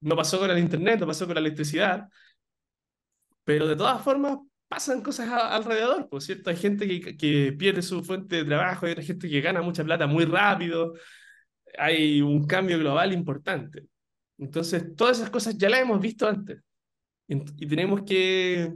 No 0.00 0.14
pasó 0.14 0.38
con 0.38 0.52
el 0.52 0.58
Internet, 0.58 1.00
no 1.00 1.06
pasó 1.08 1.26
con 1.26 1.34
la 1.34 1.40
electricidad. 1.40 2.08
Pero 3.42 3.66
de 3.66 3.74
todas 3.74 4.02
formas 4.04 4.38
pasan 4.68 5.02
cosas 5.02 5.28
alrededor, 5.32 6.08
por 6.08 6.22
cierto, 6.22 6.50
hay 6.50 6.56
gente 6.56 6.86
que, 6.86 7.16
que, 7.16 7.52
pierde 7.58 7.82
su 7.82 8.04
fuente 8.04 8.36
de 8.36 8.44
trabajo, 8.44 8.86
hay 8.86 9.04
gente 9.04 9.28
que 9.28 9.40
gana 9.40 9.62
mucha 9.62 9.84
plata 9.84 10.06
muy 10.06 10.24
rápido, 10.24 10.94
hay 11.78 12.20
un 12.22 12.46
cambio 12.46 12.78
global 12.78 13.12
importante. 13.12 13.86
Entonces, 14.38 14.94
todas 14.96 15.18
esas 15.18 15.30
cosas 15.30 15.56
ya 15.56 15.68
las 15.68 15.80
hemos 15.80 16.00
visto 16.00 16.26
antes 16.26 16.60
y, 17.28 17.66
tenemos 17.66 18.02
que, 18.02 18.72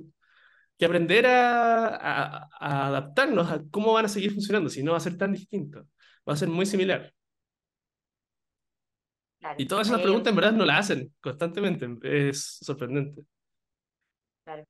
que 0.79 0.85
aprender 0.85 1.27
a, 1.27 1.87
a, 1.97 2.49
a, 2.59 2.87
adaptarnos 2.87 3.51
a 3.51 3.63
cómo 3.71 3.93
van 3.93 4.07
a 4.07 4.09
seguir 4.09 4.33
funcionando, 4.33 4.71
si 4.71 4.83
no 4.83 4.93
va 4.93 4.99
a 4.99 5.01
ser 5.01 5.17
tan 5.17 5.33
distinto, 5.33 5.87
va 6.29 6.33
a 6.35 6.37
ser 6.37 6.49
muy 6.49 6.67
similar. 6.67 7.13
Claro, 9.41 9.55
y 9.59 9.67
todas 9.67 9.87
esas 9.87 10.01
preguntas 10.01 10.31
en 10.31 10.37
verdad 10.37 10.53
no 10.53 10.65
las 10.65 10.81
hacen 10.81 11.15
constantemente, 11.21 12.29
es 12.29 12.59
sorprendente. 12.61 13.23
Claro. 14.45 14.65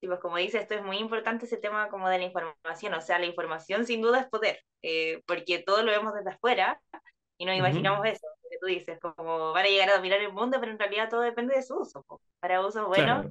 Y 0.00 0.06
pues 0.06 0.20
como 0.20 0.36
dice, 0.36 0.58
esto 0.58 0.74
es 0.74 0.82
muy 0.82 0.98
importante 0.98 1.46
ese 1.46 1.56
tema 1.56 1.88
como 1.88 2.08
de 2.08 2.18
la 2.18 2.24
información, 2.24 2.94
o 2.94 3.00
sea, 3.00 3.18
la 3.18 3.26
información 3.26 3.86
sin 3.86 4.02
duda 4.02 4.20
es 4.20 4.28
poder, 4.28 4.60
eh, 4.82 5.22
porque 5.26 5.58
todo 5.58 5.82
lo 5.82 5.90
vemos 5.90 6.14
desde 6.14 6.30
afuera 6.30 6.80
y 7.38 7.44
nos 7.44 7.56
imaginamos 7.56 8.00
uh 8.00 8.04
-huh. 8.04 8.12
eso, 8.12 8.26
que 8.48 8.58
tú 8.58 8.66
dices, 8.66 8.98
como 9.00 9.52
van 9.52 9.66
a 9.66 9.68
llegar 9.68 9.90
a 9.90 9.96
dominar 9.96 10.20
el 10.20 10.32
mundo, 10.32 10.58
pero 10.60 10.72
en 10.72 10.78
realidad 10.78 11.08
todo 11.08 11.20
depende 11.20 11.54
de 11.54 11.62
su 11.62 11.76
uso, 11.76 12.04
para 12.40 12.64
usos 12.64 12.86
buenos 12.86 13.22
claro. 13.22 13.30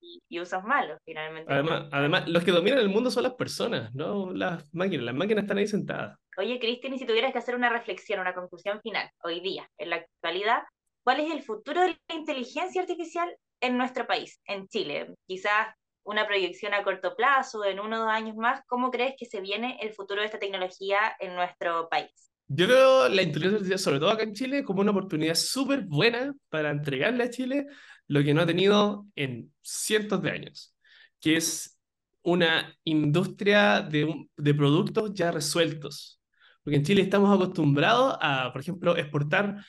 y, 0.00 0.22
y, 0.28 0.40
usos 0.40 0.62
malos, 0.64 0.98
finalmente. 1.04 1.52
Además, 1.52 1.88
además, 1.92 2.28
los 2.28 2.44
que 2.44 2.52
dominan 2.52 2.78
el 2.78 2.88
mundo 2.88 3.10
son 3.10 3.22
las 3.22 3.34
personas, 3.34 3.94
no 3.94 4.32
las 4.32 4.72
máquinas, 4.74 5.04
las 5.04 5.14
máquinas 5.14 5.44
están 5.44 5.58
ahí 5.58 5.66
sentadas. 5.66 6.18
Oye, 6.36 6.58
Cristian, 6.58 6.94
y 6.94 6.98
si 6.98 7.06
tuvieras 7.06 7.32
que 7.32 7.38
hacer 7.38 7.54
una 7.54 7.68
reflexión, 7.68 8.20
una 8.20 8.34
conclusión 8.34 8.80
final, 8.80 9.10
hoy 9.22 9.40
día, 9.40 9.68
en 9.78 9.90
la 9.90 9.96
actualidad, 9.96 10.62
¿cuál 11.04 11.20
es 11.20 11.30
el 11.32 11.42
futuro 11.42 11.82
de 11.82 11.98
la 12.08 12.14
inteligencia 12.14 12.82
artificial 12.82 13.34
en 13.60 13.76
nuestro 13.76 14.06
país, 14.06 14.40
en 14.46 14.68
Chile? 14.68 15.14
Quizás 15.26 15.74
una 16.02 16.26
proyección 16.26 16.74
a 16.74 16.82
corto 16.82 17.14
plazo, 17.14 17.64
en 17.64 17.80
uno 17.80 17.96
o 17.96 18.00
dos 18.00 18.08
años 18.08 18.36
más, 18.36 18.62
¿cómo 18.66 18.90
crees 18.90 19.14
que 19.18 19.26
se 19.26 19.40
viene 19.40 19.78
el 19.80 19.92
futuro 19.92 20.20
de 20.20 20.26
esta 20.26 20.38
tecnología 20.38 21.14
en 21.18 21.34
nuestro 21.34 21.88
país? 21.88 22.32
Yo 22.52 22.66
veo 22.66 23.08
la 23.08 23.22
inteligencia 23.22 23.58
artificial, 23.58 23.78
sobre 23.78 24.00
todo 24.00 24.10
acá 24.10 24.24
en 24.24 24.34
Chile, 24.34 24.64
como 24.64 24.80
una 24.80 24.90
oportunidad 24.90 25.36
súper 25.36 25.82
buena 25.82 26.34
para 26.48 26.70
entregarle 26.70 27.22
a 27.22 27.30
Chile 27.30 27.66
lo 28.08 28.24
que 28.24 28.34
no 28.34 28.40
ha 28.40 28.46
tenido 28.46 29.06
en 29.14 29.52
cientos 29.62 30.20
de 30.20 30.32
años, 30.32 30.74
que 31.20 31.36
es 31.36 31.78
una 32.22 32.76
industria 32.82 33.82
de, 33.82 34.26
de 34.36 34.54
productos 34.54 35.14
ya 35.14 35.30
resueltos. 35.30 36.20
Porque 36.64 36.78
en 36.78 36.84
Chile 36.84 37.02
estamos 37.02 37.32
acostumbrados 37.32 38.16
a, 38.20 38.50
por 38.52 38.62
ejemplo, 38.62 38.96
exportar 38.96 39.64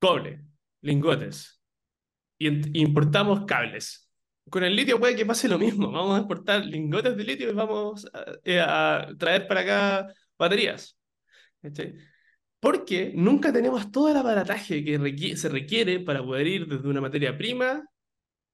cobre, 0.00 0.44
lingotes, 0.80 1.60
y 2.36 2.80
importamos 2.80 3.44
cables. 3.46 4.10
Con 4.50 4.64
el 4.64 4.74
litio 4.74 4.98
puede 4.98 5.14
que 5.14 5.24
pase 5.24 5.48
lo 5.48 5.58
mismo. 5.58 5.92
Vamos 5.92 6.16
a 6.16 6.18
exportar 6.18 6.66
lingotes 6.66 7.16
de 7.16 7.22
litio 7.22 7.48
y 7.48 7.54
vamos 7.54 8.06
a, 8.12 8.24
eh, 8.44 9.14
traer 9.16 9.46
para 9.46 9.60
acá 9.60 10.14
baterías. 10.36 10.98
Porque 12.64 13.12
nunca 13.14 13.52
tenemos 13.52 13.92
todo 13.92 14.08
el 14.08 14.16
aparataje 14.16 14.82
que 14.82 15.36
se 15.36 15.50
requiere 15.50 16.00
para 16.00 16.24
poder 16.24 16.46
ir 16.46 16.66
desde 16.66 16.88
una 16.88 17.02
materia 17.02 17.36
prima 17.36 17.86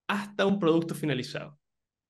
hasta 0.09 0.46
un 0.46 0.59
producto 0.59 0.96
finalizado. 0.96 1.61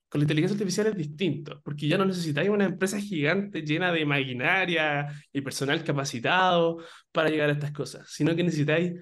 Con 0.09 0.21
la 0.21 0.25
inteligencia 0.25 0.55
artificial 0.55 0.87
es 0.87 0.97
distinto, 0.97 1.61
porque 1.63 1.87
ya 1.87 1.99
no 1.99 2.07
necesitáis 2.07 2.49
una 2.49 2.65
empresa 2.65 2.99
gigante 2.99 3.61
llena 3.61 3.93
de 3.93 4.07
maquinaria 4.07 5.09
y 5.31 5.43
personal 5.43 5.85
capacitado 5.85 6.79
para 7.13 7.29
llegar 7.29 7.51
a 7.51 7.53
estas 7.53 7.73
cosas, 7.73 8.09
sino 8.11 8.35
que 8.35 8.45
necesitáis 8.45 8.95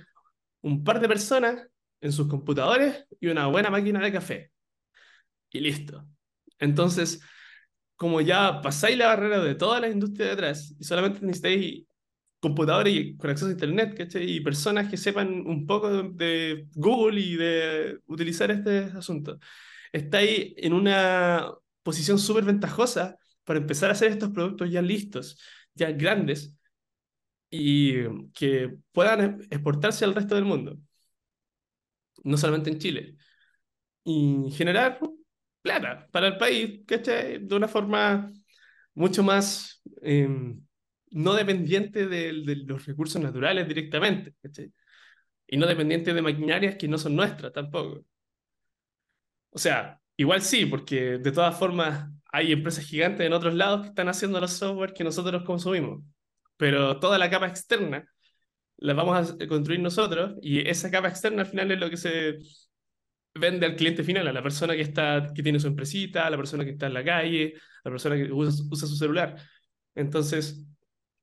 un 0.63 0.83
par 0.83 0.99
de 0.99 1.07
personas 1.07 1.69
en 2.01 2.11
sus 2.11 2.27
computadores 2.27 3.07
y 3.21 3.29
una 3.29 3.47
buena 3.47 3.71
máquina 3.71 4.01
de 4.01 4.13
café. 4.13 4.51
Y 5.53 5.61
listo. 5.61 6.05
Entonces, 6.59 7.21
como 7.95 8.21
ya 8.21 8.61
pasáis 8.61 8.99
la 8.99 9.07
barrera 9.07 9.39
de 9.39 9.55
toda 9.55 9.79
la 9.79 9.89
industria 9.89 10.31
detrás 10.31 10.75
y 10.77 10.83
solamente 10.83 11.25
necesitáis 11.25 11.88
computadores 12.41 12.95
y 12.95 13.17
con 13.17 13.31
acceso 13.31 13.49
a 13.49 13.53
internet, 13.53 13.97
¿cachai? 13.97 14.31
Y 14.31 14.41
personas 14.41 14.89
que 14.89 14.97
sepan 14.97 15.29
un 15.47 15.67
poco 15.67 15.91
de, 15.91 16.11
de 16.13 16.67
Google 16.75 17.21
y 17.21 17.37
de 17.37 17.99
utilizar 18.07 18.51
este 18.51 18.79
asunto 18.97 19.39
está 19.93 20.19
ahí 20.19 20.55
en 20.59 20.73
una 20.73 21.51
posición 21.83 22.19
súper 22.19 22.45
ventajosa 22.45 23.17
para 23.45 23.59
empezar 23.61 23.91
a 23.91 23.93
hacer 23.93 24.13
estos 24.13 24.31
productos 24.31 24.71
ya 24.71 24.83
listos, 24.83 25.39
ya 25.75 25.91
grandes, 25.93 26.55
y 27.51 28.29
que 28.33 28.77
puedan 28.93 29.41
exportarse 29.51 30.05
al 30.05 30.15
resto 30.15 30.35
del 30.35 30.45
mundo, 30.45 30.79
no 32.25 32.37
solamente 32.37 32.71
en 32.71 32.79
Chile, 32.79 33.17
y 34.05 34.51
generar 34.53 35.01
plata 35.63 36.09
para 36.11 36.29
el 36.29 36.39
país, 36.39 36.81
¿cachai? 36.87 37.39
De 37.47 37.55
una 37.55 37.69
forma 37.69 38.33
mucho 38.95 39.23
más 39.23 39.83
em, 40.03 40.61
no 41.11 41.35
dependiente 41.35 42.07
de, 42.07 42.43
de, 42.45 42.57
los 42.57 42.87
recursos 42.87 43.21
naturales 43.23 43.69
directamente, 43.69 44.35
¿cachai? 44.43 44.73
Y 45.47 45.57
no 45.57 45.67
dependiente 45.67 46.15
de 46.15 46.23
maquinarias 46.23 46.77
que 46.77 46.89
no 46.89 46.99
son 46.99 47.17
nuestras 47.17 47.53
tampoco. 47.53 48.05
O 49.51 49.59
sea, 49.59 50.01
igual 50.17 50.43
sí, 50.43 50.67
porque 50.67 51.19
de 51.19 51.33
todas 51.33 51.59
formas 51.59 52.11
hay 52.33 52.53
empresas 52.53 52.85
gigantes 52.85 53.27
en 53.27 53.33
otros 53.33 53.55
lados 53.55 53.83
que 53.83 53.89
están 53.89 54.09
haciendo 54.09 54.41
los 54.41 54.53
software 54.53 54.93
que 54.93 55.05
nosotros 55.05 55.43
consumimos. 55.45 56.03
Pero 56.57 57.01
toda 57.01 57.19
la 57.19 57.31
capa 57.31 57.49
externa 57.49 58.07
la 58.79 58.95
vamos 58.95 59.37
a 59.41 59.47
construir 59.49 59.81
nosotros 59.81 60.35
y 60.43 60.69
esa 60.69 60.91
capa 60.91 61.09
externa 61.09 61.43
al 61.43 61.49
final 61.49 61.71
es 61.73 61.81
lo 61.81 61.91
que 61.91 61.97
se 61.97 62.39
vende 63.35 63.67
al 63.67 63.77
cliente 63.77 64.03
final, 64.05 64.27
a 64.29 64.33
la 64.33 64.43
persona 64.43 64.75
que, 64.75 64.83
está, 64.83 65.33
que 65.35 65.43
tiene 65.43 65.61
su 65.61 65.69
empresita, 65.69 66.27
a 66.27 66.31
la 66.31 66.37
persona 66.37 66.65
que 66.65 66.73
está 66.73 66.87
en 66.87 66.95
la 66.95 67.05
calle, 67.05 67.55
a 67.85 67.89
la 67.89 67.91
persona 67.93 68.17
que 68.17 68.33
usa, 68.33 68.65
usa 68.71 68.89
su 68.89 68.97
celular. 68.97 69.37
Entonces, 69.95 70.65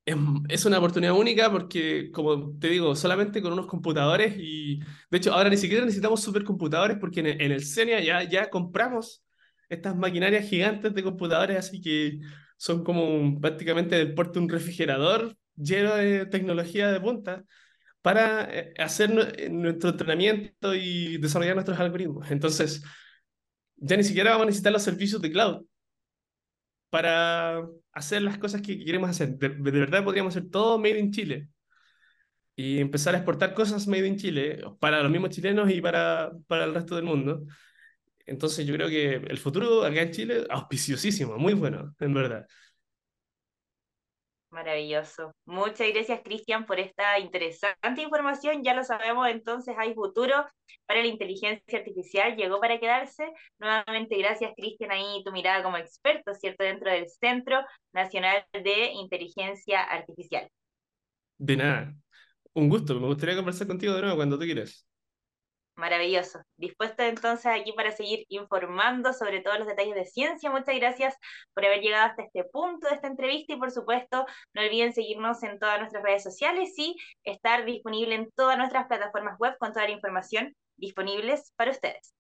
es, 0.05 0.65
una 0.65 0.77
oportunidad 0.77 1.13
única 1.13 1.51
porque, 1.51 2.11
como 2.11 2.57
te 2.59 2.69
digo, 2.69 2.95
solamente 2.95 3.41
con 3.41 3.53
unos 3.53 3.65
computadores 3.65 4.35
y, 4.37 4.79
de 5.09 5.17
hecho, 5.17 5.33
ahora 5.33 5.49
ni 5.49 5.57
siquiera 5.57 5.83
necesitamos 5.83 6.21
supercomputadores 6.21 6.97
porque 6.99 7.21
en 7.21 7.27
el, 7.27 7.51
en 7.53 7.61
CENIA 7.61 8.01
ya, 8.01 8.23
ya 8.23 8.49
compramos 8.49 9.23
estas 9.67 9.95
maquinarias 9.95 10.47
gigantes 10.47 10.93
de 10.93 11.03
computadores, 11.03 11.57
así 11.57 11.81
que 11.81 12.19
son 12.57 12.83
como 12.83 13.39
prácticamente 13.41 13.95
del 13.95 14.13
porte 14.13 14.39
un 14.39 14.49
refrigerador 14.49 15.35
lleno 15.55 15.95
de 15.95 16.25
tecnología 16.27 16.91
de 16.91 16.99
punta 17.01 17.43
para 18.01 18.47
eh, 18.51 18.73
hacer 18.77 19.33
eh, 19.37 19.49
nuestro 19.49 19.89
entrenamiento 19.89 20.75
y 20.75 21.17
desarrollar 21.17 21.55
nuestros 21.55 21.79
algoritmos. 21.79 22.29
Entonces, 22.29 22.83
ya 23.77 23.97
ni 23.97 24.03
siquiera 24.03 24.31
vamos 24.31 24.43
a 24.43 24.45
necesitar 24.47 24.71
los 24.71 24.83
servicios 24.83 25.21
de 25.21 25.31
cloud 25.31 25.65
para 26.89 27.67
hacer 27.95 28.21
las 28.21 28.38
cosas 28.38 28.62
que 28.62 28.77
queremos 28.84 29.10
hacer. 29.10 29.38
De, 29.38 29.49
verdad 29.49 30.03
podríamos 30.03 30.36
hacer 30.36 30.49
todo 30.51 30.77
made 30.77 30.99
in 30.99 31.12
Chile 31.12 31.49
y 32.55 32.79
empezar 32.79 33.15
a 33.15 33.17
exportar 33.19 33.53
cosas 33.53 33.88
made 33.88 34.08
in 34.08 34.17
Chile 34.17 34.62
para 34.79 35.01
los 35.01 35.12
mismos 35.12 35.31
chilenos 35.31 35.69
y 35.71 35.81
para, 35.81 36.31
para 36.47 36.65
el 36.65 36.73
resto 36.73 36.95
del 36.95 37.05
mundo. 37.05 37.45
Entonces 38.25 38.65
yo 38.65 38.73
creo 38.75 38.89
que 38.89 39.15
el 39.15 39.38
futuro 39.38 39.84
acá 39.84 40.01
en 40.01 40.12
Chile, 40.12 40.45
auspiciosísimo, 40.49 41.38
muy 41.38 41.53
bueno, 41.53 41.95
en 41.99 42.13
verdad. 42.13 42.47
Maravilloso. 44.55 45.33
Muchas 45.45 45.89
gracias, 45.91 46.21
Cristian, 46.23 46.65
por 46.65 46.79
esta 46.79 47.19
interesante 47.19 48.01
información. 48.01 48.63
Ya 48.63 48.73
lo 48.73 48.85
sabemos, 48.85 49.27
entonces 49.27 49.75
hay 49.77 49.93
futuro 49.93 50.33
para 50.85 51.01
la 51.01 51.07
inteligencia 51.07 51.79
artificial. 51.79 52.37
Llegó 52.37 52.61
para 52.61 52.79
quedarse. 52.79 53.33
Nuevamente, 53.59 54.17
gracias, 54.17 54.53
Cristian, 54.55 54.91
ahí 54.91 55.21
tu 55.25 55.33
mirada 55.33 55.61
como 55.61 55.75
experto, 55.75 56.33
¿cierto? 56.33 56.63
Dentro 56.63 56.89
del 56.89 57.09
Centro 57.09 57.59
Nacional 57.91 58.45
de 58.53 58.93
Inteligencia 58.93 59.83
Artificial. 59.83 60.47
De 61.37 61.57
nada. 61.57 61.93
Un 62.53 62.69
gusto. 62.69 62.97
Me 62.97 63.07
gustaría 63.07 63.35
conversar 63.35 63.67
contigo 63.67 63.93
de 63.93 64.03
nuevo 64.03 64.15
cuando 64.15 64.39
tú 64.39 64.45
quieras. 64.45 64.87
Maravilloso. 65.75 66.39
Dispuesto 66.57 67.03
entonces 67.03 67.47
aquí 67.47 67.73
para 67.73 67.91
seguir 67.91 68.25
informando 68.29 69.11
sobre 69.11 69.41
todos 69.41 69.59
los 69.59 69.67
detalles 69.67 69.95
de 69.95 70.05
ciencia. 70.05 70.49
Muchas 70.49 70.75
gracias 70.75 71.15
por 71.53 71.65
haber 71.65 71.81
llegado 71.81 72.05
hasta 72.05 72.23
este 72.23 72.45
punto 72.45 72.88
de 72.88 72.95
esta 72.95 73.07
entrevista 73.07 73.53
y 73.53 73.57
por 73.57 73.71
supuesto 73.71 74.25
no 74.53 74.61
olviden 74.61 74.93
seguirnos 74.93 75.43
en 75.43 75.59
todas 75.59 75.79
nuestras 75.79 76.03
redes 76.03 76.23
sociales 76.23 76.73
y 76.77 76.95
estar 77.25 77.65
disponible 77.65 78.15
en 78.15 78.31
todas 78.35 78.57
nuestras 78.57 78.88
plataformas 78.88 79.38
web 79.38 79.57
con 79.59 79.73
toda 79.73 79.85
la 79.85 79.91
información 79.91 80.55
disponibles 80.77 81.51
para 81.57 81.71
ustedes. 81.71 82.13